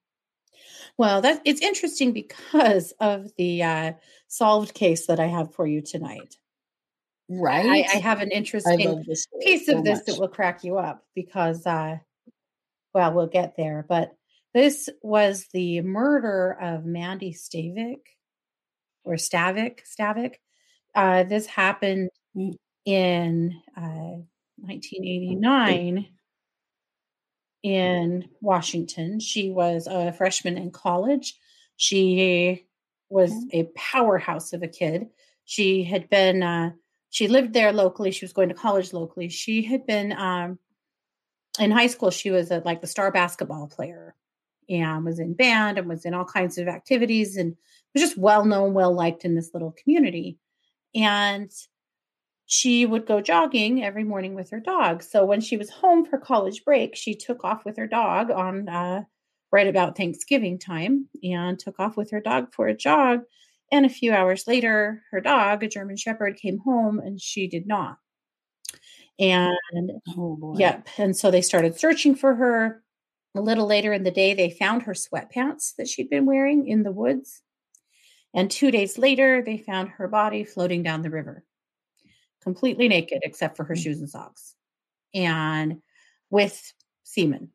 [0.98, 3.94] Well, that it's interesting because of the uh,
[4.28, 6.36] solved case that I have for you tonight.
[7.28, 9.04] right I, I have an interesting
[9.42, 10.06] piece so of this much.
[10.06, 11.98] that will crack you up because uh
[12.94, 14.12] well we'll get there but
[14.54, 18.06] this was the murder of mandy stavik
[19.04, 20.36] or stavik stavik
[20.94, 22.54] uh this happened Mm.
[22.86, 24.22] in uh
[24.58, 26.08] 1989
[27.66, 29.20] in washington.
[29.20, 31.36] She was a freshman in college.
[31.78, 32.68] She
[33.10, 35.08] was a powerhouse of a kid.
[35.46, 36.74] She had been uh
[37.10, 38.12] she lived there locally.
[38.12, 39.30] She was going to college locally.
[39.30, 40.60] She had been um
[41.60, 44.14] in high school she was a, like the star basketball player
[44.70, 47.56] and was in band and was in all kinds of activities and
[47.96, 50.38] was just well known well liked in this little community.
[50.94, 51.52] And
[52.46, 56.18] she would go jogging every morning with her dog so when she was home for
[56.18, 59.02] college break she took off with her dog on uh,
[59.52, 63.22] right about thanksgiving time and took off with her dog for a jog
[63.72, 67.66] and a few hours later, her dog, a German Shepherd, came home and she did
[67.68, 67.98] not.
[69.20, 70.88] And oh boy yep.
[70.98, 72.84] And so they started searching for her.
[73.36, 76.84] A little later in the day, they found her sweatpants that she'd been wearing in
[76.84, 77.42] the woods.
[78.34, 81.44] And two days later, they found her body floating down the river,
[82.46, 83.84] completely naked except for her Mm.
[83.84, 84.56] shoes and socks,
[85.14, 85.82] and
[86.30, 87.52] with semen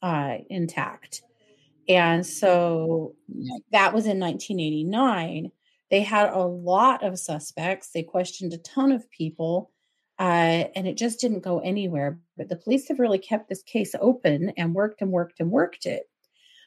[0.00, 1.22] uh, intact.
[1.88, 3.16] And so
[3.72, 5.50] that was in 1989.
[5.90, 7.90] They had a lot of suspects.
[7.90, 9.72] They questioned a ton of people,
[10.18, 12.20] uh, and it just didn't go anywhere.
[12.36, 15.86] But the police have really kept this case open and worked and worked and worked
[15.86, 16.08] it.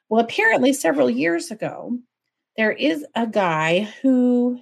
[0.09, 1.97] Well, apparently, several years ago,
[2.57, 4.59] there is a guy who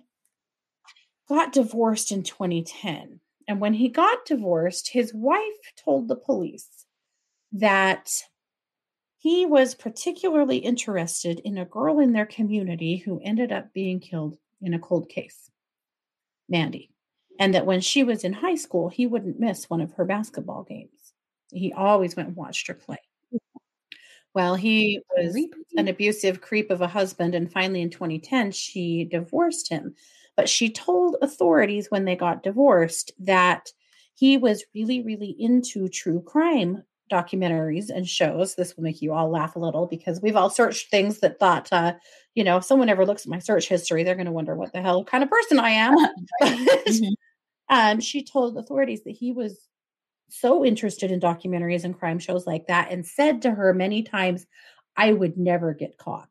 [1.30, 3.20] got divorced in 2010.
[3.48, 5.42] And when he got divorced, his wife
[5.84, 6.86] told the police
[7.54, 8.12] that
[9.18, 14.38] he was particularly interested in a girl in their community who ended up being killed
[14.62, 15.50] in a cold case,
[16.48, 16.92] Mandy.
[17.40, 20.64] And that when she was in high school, he wouldn't miss one of her basketball
[20.64, 21.14] games.
[21.52, 23.00] He always went and watched her play.
[24.34, 25.36] Well, he was
[25.76, 27.34] an abusive creep of a husband.
[27.34, 29.96] And finally, in 2010, she divorced him.
[30.40, 33.74] But she told authorities when they got divorced that
[34.16, 38.56] he was really, really into true crime documentaries and shows.
[38.56, 41.68] This will make you all laugh a little because we've all searched things that thought,
[41.74, 41.96] uh,
[42.36, 44.72] you know, if someone ever looks at my search history, they're going to wonder what
[44.72, 45.98] the hell kind of person I am.
[46.42, 47.12] Mhm.
[47.70, 49.68] um, she told authorities that he was
[50.30, 54.48] so interested in documentaries and crime shows like that and said to her many times,
[54.96, 56.30] I would never get caught.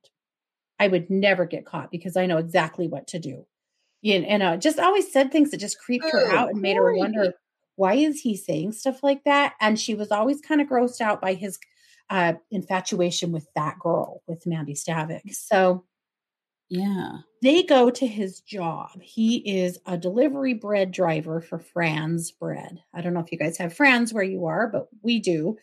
[0.81, 3.47] I would never get caught because I know exactly what to do.
[4.03, 6.61] You know, and uh, just always said things that just creeped her Oh, out and
[6.63, 7.33] made her wonder
[7.77, 9.55] why is he saying stuff like that?
[9.61, 11.59] And she was always kind of grossed out by his
[12.11, 15.33] uh, infatuation with that girl, with Mandy Stavik.
[15.35, 15.85] So
[16.69, 19.01] yeah they go to his job.
[19.01, 22.83] He is a delivery bread driver for Franz Bread.
[22.93, 25.57] I don't know if you guys have Franz where you are, but we do.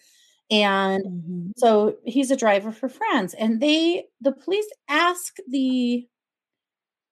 [0.51, 1.53] And Mhm.
[1.57, 3.33] so he's a driver for Franz.
[3.35, 6.07] And they, the police ask the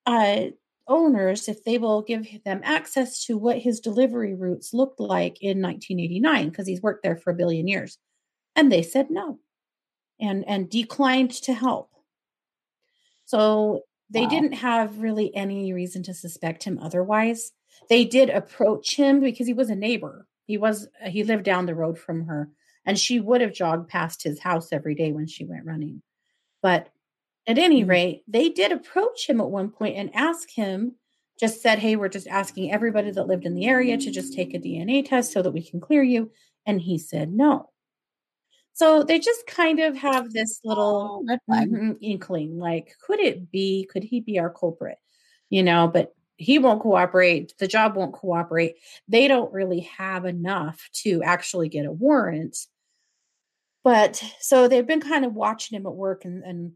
[0.06, 0.48] uh,
[0.88, 5.62] owners if they will give them access to what his delivery routes looked like in
[5.62, 7.98] 1989 because he's worked there for a billion years.
[8.56, 9.40] And they said no
[10.20, 11.90] and and declined to help.
[13.26, 14.30] So they wow.
[14.30, 17.52] didn't have really any reason to suspect him otherwise.
[17.90, 20.28] They did approach him because he was a neighbor.
[20.46, 22.50] He was uh, he lived down the road from her
[22.86, 26.02] and she would have jogged past his house every day when she went running.
[26.62, 26.90] But
[27.48, 27.90] at any mm-hmm.
[27.90, 30.96] rate, they did approach him at one point and ask him,
[31.40, 34.54] just said, Hey, we're just asking everybody that lived in the area to just take
[34.54, 36.32] a DNA test so that we can clear you.
[36.66, 37.70] And he said no.
[38.74, 44.04] So they just kind of have this little oh, inkling like, could it be, could
[44.04, 44.98] he be our culprit?
[45.50, 47.54] You know, but he won't cooperate.
[47.60, 48.76] The job won't cooperate.
[49.08, 52.58] They don't really have enough to actually get a warrant.
[53.84, 56.72] But so they've been kind of watching him at work and, and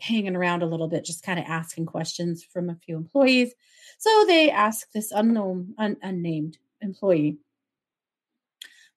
[0.00, 3.52] hanging around a little bit, just kind of asking questions from a few employees.
[3.98, 7.38] So they ask this unknown, un, unnamed employee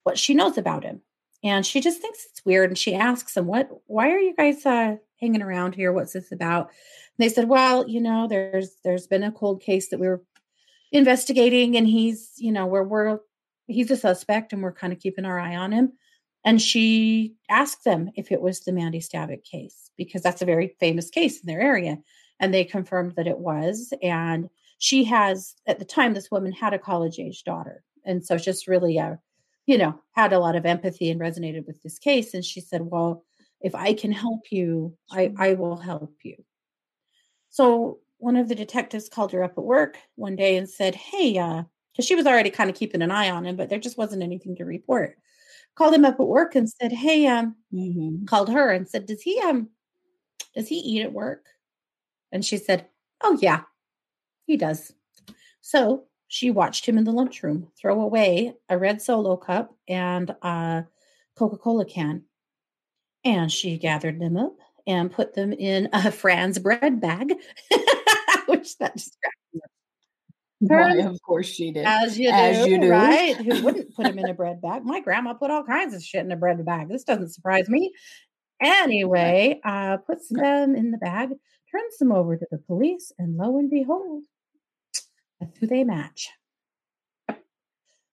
[0.04, 1.00] what she knows about him
[1.44, 4.64] and she just thinks it's weird and she asks him, what why are you guys
[4.64, 5.92] uh, hanging around here?
[5.92, 6.66] What's this about?
[6.66, 10.22] And they said well you know there's there's been a cold case that we are
[10.92, 13.18] investigating and he's you know where we're
[13.66, 15.92] he's a suspect and we're kind of keeping our eye on him
[16.44, 20.76] and she asked them if it was the mandy stavik case because that's a very
[20.80, 21.98] famous case in their area
[22.40, 26.74] and they confirmed that it was and she has at the time this woman had
[26.74, 29.18] a college age daughter and so it's just really a
[29.66, 32.34] you know, had a lot of empathy and resonated with this case.
[32.34, 33.24] And she said, Well,
[33.60, 36.36] if I can help you, I, I will help you.
[37.50, 41.38] So one of the detectives called her up at work one day and said, Hey,
[41.38, 43.98] uh, because she was already kind of keeping an eye on him, but there just
[43.98, 45.16] wasn't anything to report.
[45.74, 48.24] Called him up at work and said, Hey, um, mm-hmm.
[48.26, 49.68] called her and said, Does he um
[50.54, 51.46] does he eat at work?
[52.30, 52.86] And she said,
[53.22, 53.62] Oh yeah,
[54.46, 54.92] he does.
[55.60, 60.86] So she watched him in the lunchroom throw away a red solo cup and a
[61.36, 62.24] Coca Cola can.
[63.24, 64.56] And she gathered them up
[64.86, 67.34] and put them in a Franz bread bag,
[68.46, 69.60] which that distracted
[70.68, 71.84] Why, of course she did.
[71.84, 73.36] As you, As do, you do, right?
[73.36, 74.84] Who wouldn't put them in a bread bag?
[74.84, 76.88] My grandma put all kinds of shit in a bread bag.
[76.88, 77.92] This doesn't surprise me.
[78.60, 81.30] Anyway, uh, puts them in the bag,
[81.70, 84.22] turns them over to the police, and lo and behold,
[85.40, 86.30] that's who they match.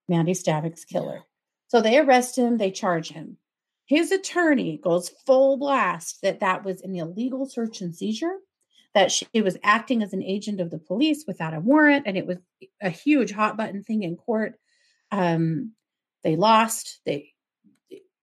[0.07, 1.21] Mandy Stavik's killer.
[1.67, 3.37] So they arrest him, they charge him.
[3.85, 8.37] His attorney goes full blast that that was an illegal search and seizure,
[8.93, 12.25] that she was acting as an agent of the police without a warrant, and it
[12.25, 12.37] was
[12.81, 14.55] a huge hot button thing in court.
[15.11, 15.73] Um,
[16.23, 17.01] they lost.
[17.05, 17.33] They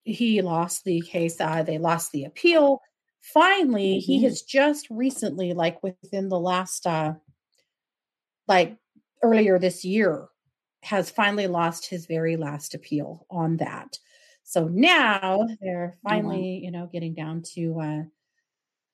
[0.05, 1.41] he lost the case.
[1.41, 2.81] Uh, they lost the appeal.
[3.21, 4.07] Finally, mm-hmm.
[4.07, 7.15] he has just recently, like within the last, uh,
[8.47, 8.77] like
[9.23, 10.29] earlier this year
[10.83, 13.99] has finally lost his very last appeal on that.
[14.45, 18.03] So now they're oh, finally, you know, getting down to uh,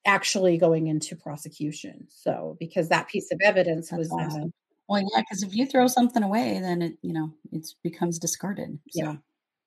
[0.05, 2.07] actually going into prosecution.
[2.09, 4.43] So because that piece of evidence That's was awesome.
[4.43, 4.47] uh,
[4.89, 8.79] well, yeah, because if you throw something away, then it, you know, it becomes discarded.
[8.91, 9.03] So.
[9.03, 9.15] Yeah,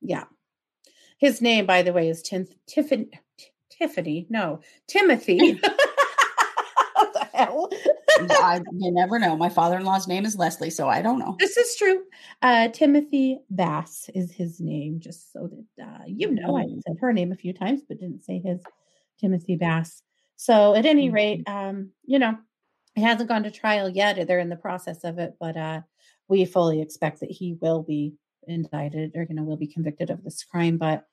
[0.01, 0.23] yeah.
[1.17, 3.09] His name, by the way, is Tim, Tiffany.
[3.69, 5.53] Tiffany, no, Timothy.
[6.93, 7.69] what the hell?
[8.19, 9.35] I, you never know.
[9.35, 11.35] My father in law's name is Leslie, so I don't know.
[11.39, 12.03] This is true.
[12.41, 16.57] Uh, Timothy Bass is his name, just so that uh, you know.
[16.57, 18.61] I said her name a few times, but didn't say his
[19.19, 20.01] Timothy Bass.
[20.37, 21.69] So, at any rate, mm-hmm.
[21.69, 22.37] um, you know,
[22.95, 24.27] it hasn't gone to trial yet.
[24.27, 25.81] They're in the process of it, but uh,
[26.27, 28.13] we fully expect that he will be
[28.47, 30.77] indicted or, you know, will be convicted of this crime.
[30.77, 31.05] But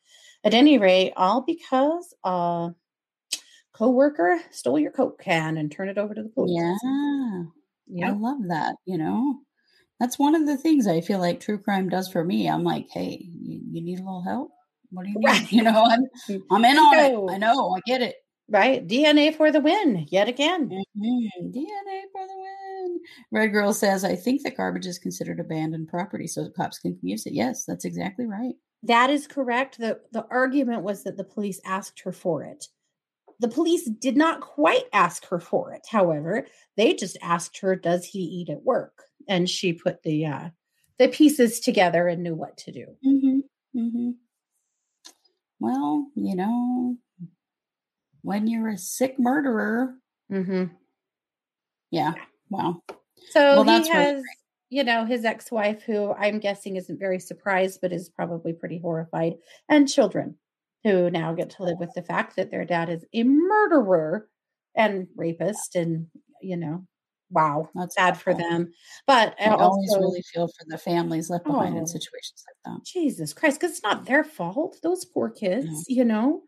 [0.45, 2.71] at any rate, all because uh,
[3.73, 6.53] coworker stole your Coke can and turn it over to the police.
[6.55, 7.43] Yeah.
[7.89, 8.09] yeah.
[8.09, 8.77] I love that.
[8.85, 9.41] You know,
[9.99, 12.49] that's one of the things I feel like true crime does for me.
[12.49, 14.51] I'm like, hey, you, you need a little help?
[14.91, 15.27] What do you need?
[15.27, 15.47] Right.
[15.53, 16.07] You know, I'm,
[16.51, 17.35] I'm in on it.
[17.35, 17.75] I know.
[17.77, 18.17] I get it.
[18.53, 18.87] Right.
[18.87, 20.69] DNA for the win yet again.
[20.69, 21.47] Mm-hmm.
[21.47, 23.01] DNA for the win.
[23.31, 27.25] Red Girl says, I think that garbage is considered abandoned property so cops can use
[27.25, 27.33] it.
[27.33, 28.53] Yes, that's exactly right.
[28.83, 29.79] That is correct.
[29.79, 32.67] The the argument was that the police asked her for it.
[33.41, 35.87] The police did not quite ask her for it.
[35.89, 36.47] However,
[36.77, 40.49] they just asked her, "Does he eat at work?" And she put the uh,
[40.99, 42.87] the pieces together and knew what to do.
[43.07, 43.39] Mm-hmm.
[43.79, 44.11] Mm-hmm.
[45.61, 46.97] Well, you know,
[48.23, 49.95] when you're a sick murderer,
[50.31, 50.65] mm-hmm.
[51.91, 52.15] yeah.
[52.51, 52.83] Wow.
[53.31, 54.25] So well, he has, really
[54.71, 59.35] you know, his ex-wife, who I'm guessing isn't very surprised, but is probably pretty horrified,
[59.69, 60.37] and children
[60.85, 64.29] who now get to live with the fact that their dad is a murderer
[64.75, 66.07] and rapist and,
[66.41, 66.85] you know,
[67.31, 68.73] wow, That's sad for them.
[69.07, 71.79] But I I always really feel for the families left behind Oh.
[71.79, 72.85] in situations like that.
[72.85, 74.79] Jesus Christ, because it's not their fault.
[74.83, 75.83] Those poor kids, No.
[75.89, 76.43] you know.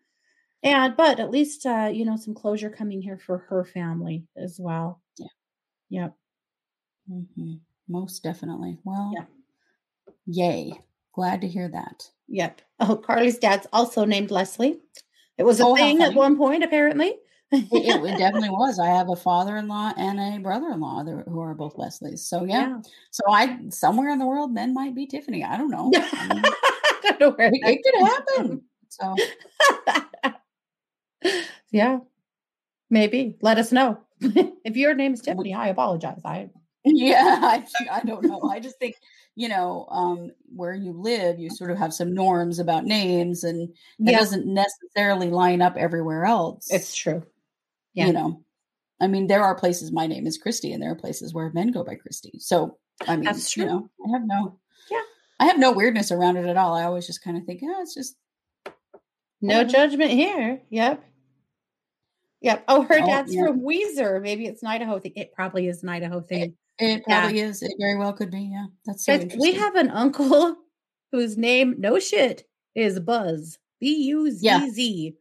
[0.65, 4.59] And but at least uh, you know, some closure coming here for her family as
[4.59, 5.01] well.
[5.19, 5.27] Yeah.
[5.91, 6.15] Yep.
[7.09, 7.55] hmm
[7.89, 8.79] Most definitely.
[8.83, 9.27] Well, Yeah.
[10.27, 10.73] yay.
[11.15, 12.09] Glad to hear that.
[12.29, 12.63] Yep.
[12.81, 14.81] Oh, Carly's dad's also named Leslie.
[15.39, 17.15] It was a Oh, thing at one point, apparently.
[17.53, 18.79] It, it, it definitely was.
[18.81, 22.27] I have a father-in-law and a brother-in-law who are both Leslie's.
[22.27, 22.81] So yeah.
[23.11, 25.45] So I somewhere in the world, men might be Tiffany.
[25.45, 25.93] I don't know.
[26.13, 28.63] I mean, I don't know where it, it could happen.
[28.89, 29.15] So.
[31.71, 31.99] yeah.
[32.91, 33.37] Maybe.
[33.41, 34.01] Let us know.
[34.21, 36.21] if your name is Tiffany, I apologize.
[36.25, 36.51] I
[36.85, 38.43] yeah, I, I don't know.
[38.43, 38.97] I just think
[39.37, 43.71] you know um, where you live, you sort of have some norms about names, and
[44.01, 46.71] that yeah, doesn't necessarily line up everywhere else.
[46.71, 47.25] it's true.
[47.95, 48.07] yeah.
[48.07, 48.41] you know.
[49.01, 49.93] I mean, there are places.
[49.93, 52.39] My name is Christy, and there are places where men go by Christy.
[52.39, 53.73] So I mean, That's you true.
[53.73, 54.59] know, I have no,
[54.91, 55.03] Yeah.
[55.41, 56.75] I have no weirdness around it at all.
[56.75, 58.17] I always just kind of think, yeah, it's just
[59.41, 60.61] No judgment here.
[60.71, 61.05] Yep.
[62.45, 62.65] Yep.
[62.69, 63.47] Oh, her Oh, dad's yeah.
[63.47, 64.21] from Weiser.
[64.23, 65.13] Maybe it's an Idaho thing.
[65.17, 66.55] It probably is an Idaho thing.
[66.79, 67.21] It Yeah.
[67.21, 67.63] probably is.
[67.63, 68.43] It very well could be.
[68.53, 70.57] Yeah, that's so we have an uncle
[71.13, 73.59] whose name, no shit, is Buzz.
[73.81, 75.17] B U Z Z.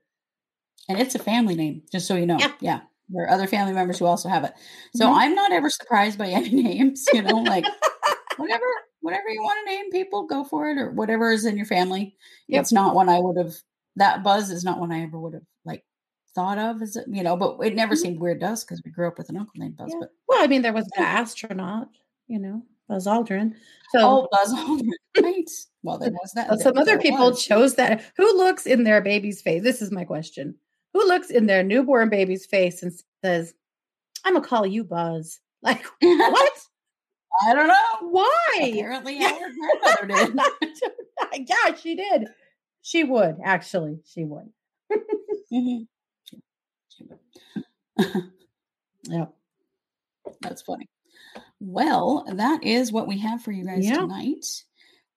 [0.89, 2.37] and it's a family name, just so you know.
[2.39, 2.51] Yeah.
[2.59, 4.53] Yeah, there are other family members who also have it.
[4.95, 5.15] So Mhm.
[5.15, 7.05] I'm not ever surprised by any names.
[7.13, 7.65] You know, like
[8.37, 8.65] whatever,
[9.01, 12.15] whatever you want to name people, go for it, or whatever is in your family.
[12.49, 12.61] Yep.
[12.61, 13.53] It's not one I would have.
[13.95, 15.83] That Buzz is not one I ever would have like
[16.35, 16.81] thought of.
[16.81, 16.97] as?
[17.07, 17.97] You know, but it never Mhm.
[17.97, 19.91] seemed weird to us because we grew up with an uncle named Buzz.
[19.91, 19.99] Yeah.
[20.01, 21.89] But Well, I mean, there was the astronaut,
[22.27, 23.53] you know, Buzz Aldrin.
[23.91, 24.89] So oh, Buzz Aldrin,
[25.21, 25.49] right?
[25.83, 26.59] Well, there was that.
[26.61, 27.43] Some other people was.
[27.45, 28.03] chose that.
[28.17, 29.63] Who looks in their baby's face?
[29.63, 30.55] This is my question.
[30.93, 32.91] Who looks in their newborn baby's face and
[33.23, 33.53] says,
[34.25, 35.39] I'm to call you Buzz?
[35.63, 36.51] Like, what?
[37.47, 38.09] I don't know.
[38.11, 38.71] Why?
[38.73, 39.49] Apparently, our
[40.05, 40.33] grandmother
[41.33, 41.47] did.
[41.49, 42.27] yeah, she did.
[42.81, 43.99] She would, actually.
[44.05, 44.49] She would.
[45.51, 45.87] Mhm.
[49.09, 49.33] Yep.
[50.41, 50.87] That's funny.
[51.59, 53.97] Well, that is what we have for you guys Yeah.
[53.97, 54.45] tonight.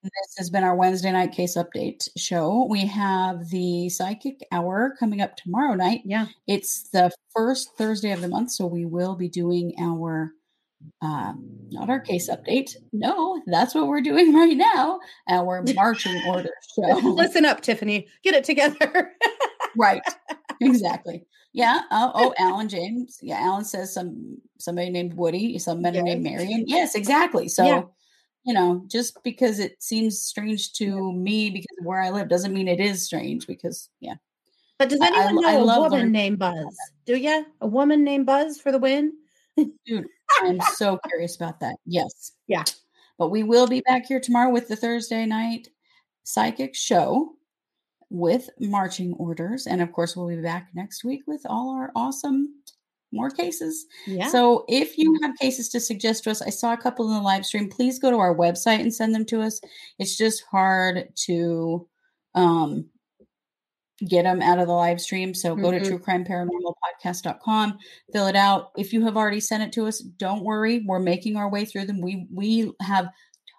[0.03, 2.67] This has been our Wednesday night case update show.
[2.69, 6.03] We have the psychic hour coming up tomorrow night.
[6.05, 6.27] Yeah.
[6.47, 10.33] It's the first Thursday of the month, so we will be doing our
[11.03, 11.33] uh,
[11.71, 12.77] not our case update.
[12.93, 15.01] No, that's what we're doing right now.
[15.29, 16.99] Our marching order show.
[16.99, 18.07] Listen up, Tiffany.
[18.23, 19.13] Get it together.
[19.77, 20.03] Right.
[20.63, 21.27] Exactly.
[21.53, 23.19] Yeah oh, oh alan james.
[23.21, 26.65] Yeah alan says some somebody named woody some men are named marion.
[26.67, 27.49] Yes exactly.
[27.49, 27.83] So Yeah.
[28.45, 32.55] you know just because it seems strange to me because of where i live doesn't
[32.55, 34.15] mean it is strange because yeah.
[34.79, 36.77] But does I- I anyone I know a woman named Buzz?
[37.07, 37.45] Do you?
[37.61, 39.13] A woman named Buzz for the win?
[39.59, 41.77] i'm so curious about that.
[41.87, 42.33] Yes.
[42.47, 42.65] Yeah.
[43.19, 45.69] but we will be back here tomorrow with the thursday night
[46.25, 47.36] psychic show
[48.11, 52.55] with marching orders and of course we'll be back next week with all our awesome
[53.13, 54.29] more cases Yeah.
[54.29, 57.21] So if you have cases to suggest to us, I saw a couple in the
[57.23, 57.69] live stream.
[57.69, 59.61] Please go to our website and send them to us.
[59.99, 61.89] It's just hard to
[62.35, 62.91] um,
[64.07, 65.35] get them out of the live stream.
[65.35, 66.01] So go to Mhm.
[66.01, 67.79] truecrimeparanormalpodcast.com,
[68.13, 68.71] fill it out.
[68.77, 70.85] If you have already sent it to us, don't worry.
[70.87, 72.01] We're making our way through them.
[72.01, 73.09] We we have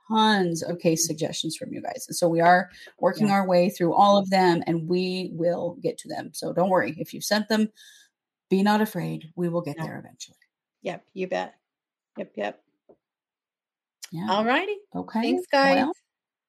[0.07, 2.05] tons of case suggestions from you guys.
[2.07, 3.33] And so we are working Yeah.
[3.33, 6.31] our way through all of them and we will get to them.
[6.33, 6.95] So don't worry.
[6.97, 7.69] If you've sent them,
[8.49, 9.31] be not afraid.
[9.35, 9.83] We will get Yeah.
[9.85, 10.37] there eventually.
[10.81, 11.53] yep, you bet.
[12.17, 12.63] Yep, yep.
[14.11, 14.27] Yeah.
[14.29, 14.77] All righty.
[14.95, 15.21] Okay.
[15.21, 15.75] Thanks, guys.
[15.83, 15.93] Well,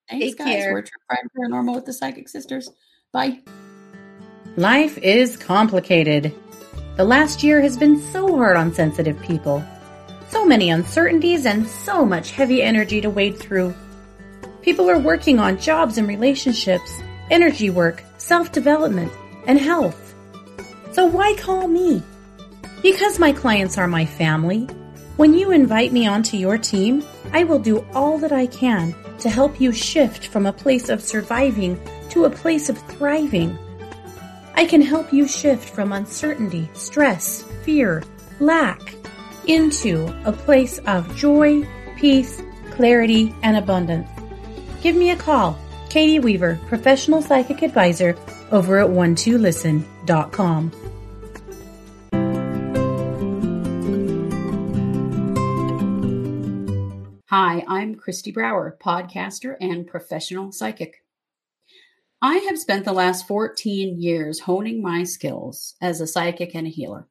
[0.08, 0.46] thanks, Take guys.
[0.46, 0.72] care.
[0.72, 2.70] We're True Crime Paranormal with the Psychic Sisters.
[3.12, 3.40] Bye.
[4.56, 6.32] Life is complicated.
[6.96, 9.62] The last year has been so hard on sensitive people.
[10.30, 13.74] So many uncertainties and so much heavy energy to wade through.
[14.60, 17.00] People are working on jobs and relationships,
[17.30, 19.10] energy work, self development,
[19.46, 20.14] and health.
[20.92, 22.02] So why call me?
[22.82, 24.64] Because my clients are my family.
[25.16, 27.02] When you invite me onto your team,
[27.32, 31.02] I will do all that I can to help you shift from a place of
[31.02, 33.56] surviving to a place of thriving.
[34.54, 38.02] I can help you shift from uncertainty, stress, fear,
[38.40, 38.94] lack
[39.48, 44.08] into a place of joy, peace, clarity, and abundance.
[44.82, 48.16] Give me a call, Katie Weaver, professional psychic advisor
[48.52, 50.72] over at one2listen.com.
[57.30, 61.04] Hi, I'm Christy Brower, podcaster and professional psychic.
[62.22, 66.70] I have spent the last 14 years honing my skills as a psychic and a
[66.70, 67.06] healer.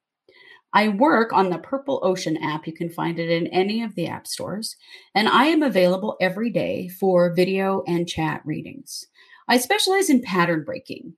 [0.74, 2.68] I work on the Purple Ocean app.
[2.68, 4.76] You can find it in any of the app stores.
[5.16, 9.08] And I am available every day for video and chat readings.
[9.48, 11.14] I specialize in pattern breaking,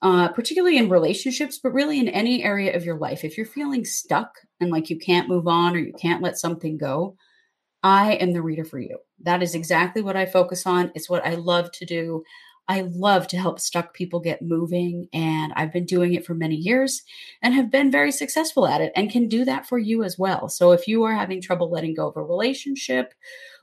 [0.00, 3.24] uh, particularly in relationships, but really in any area of your life.
[3.24, 4.30] If you're feeling stuck
[4.60, 7.16] and like you can't move on or you can't let something go,
[7.82, 8.98] I am the reader for you.
[9.22, 10.92] That is exactly what I focus on.
[10.94, 12.22] It's what I love to do.
[12.68, 16.56] I love to help stuck people get moving, and I've been doing it for many
[16.56, 17.02] years
[17.42, 20.48] and have been very successful at it and can do that for you as well.
[20.48, 23.12] So, if you are having trouble letting go of a relationship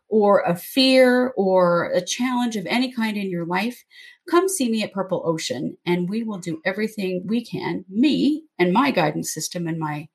[0.07, 3.83] or a fear or a challenge of any kind in your life,
[4.29, 8.73] come see me at Purple Ocean and we will do everything we can, me and
[8.73, 10.09] my guidance system and my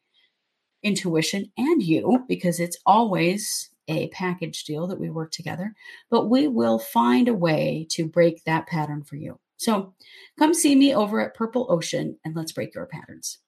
[0.83, 5.75] intuition, and you, because it's always a package deal that we work together,
[6.11, 9.39] but we will find a way to break that pattern for you.
[9.57, 9.95] So
[10.39, 13.39] come see me over at Purple Ocean and let's break your patterns.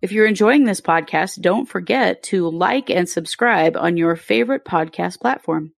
[0.00, 5.20] If you're enjoying this podcast, don't forget to like and subscribe on your favorite podcast
[5.20, 5.72] platform.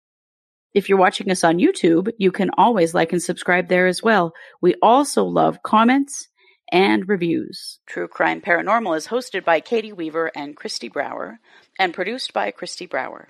[0.74, 4.34] If you're watching us on YouTube, you can always like and subscribe there as well.
[4.60, 6.28] We also love comments
[6.70, 7.78] and reviews.
[7.86, 11.40] True Crime Paranormal is hosted by Katie Weaver and Christy Brower
[11.78, 13.28] and produced by Christy Brower.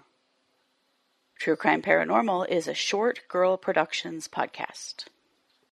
[1.39, 5.05] True Crime Paranormal is a Short Girl Productions podcast.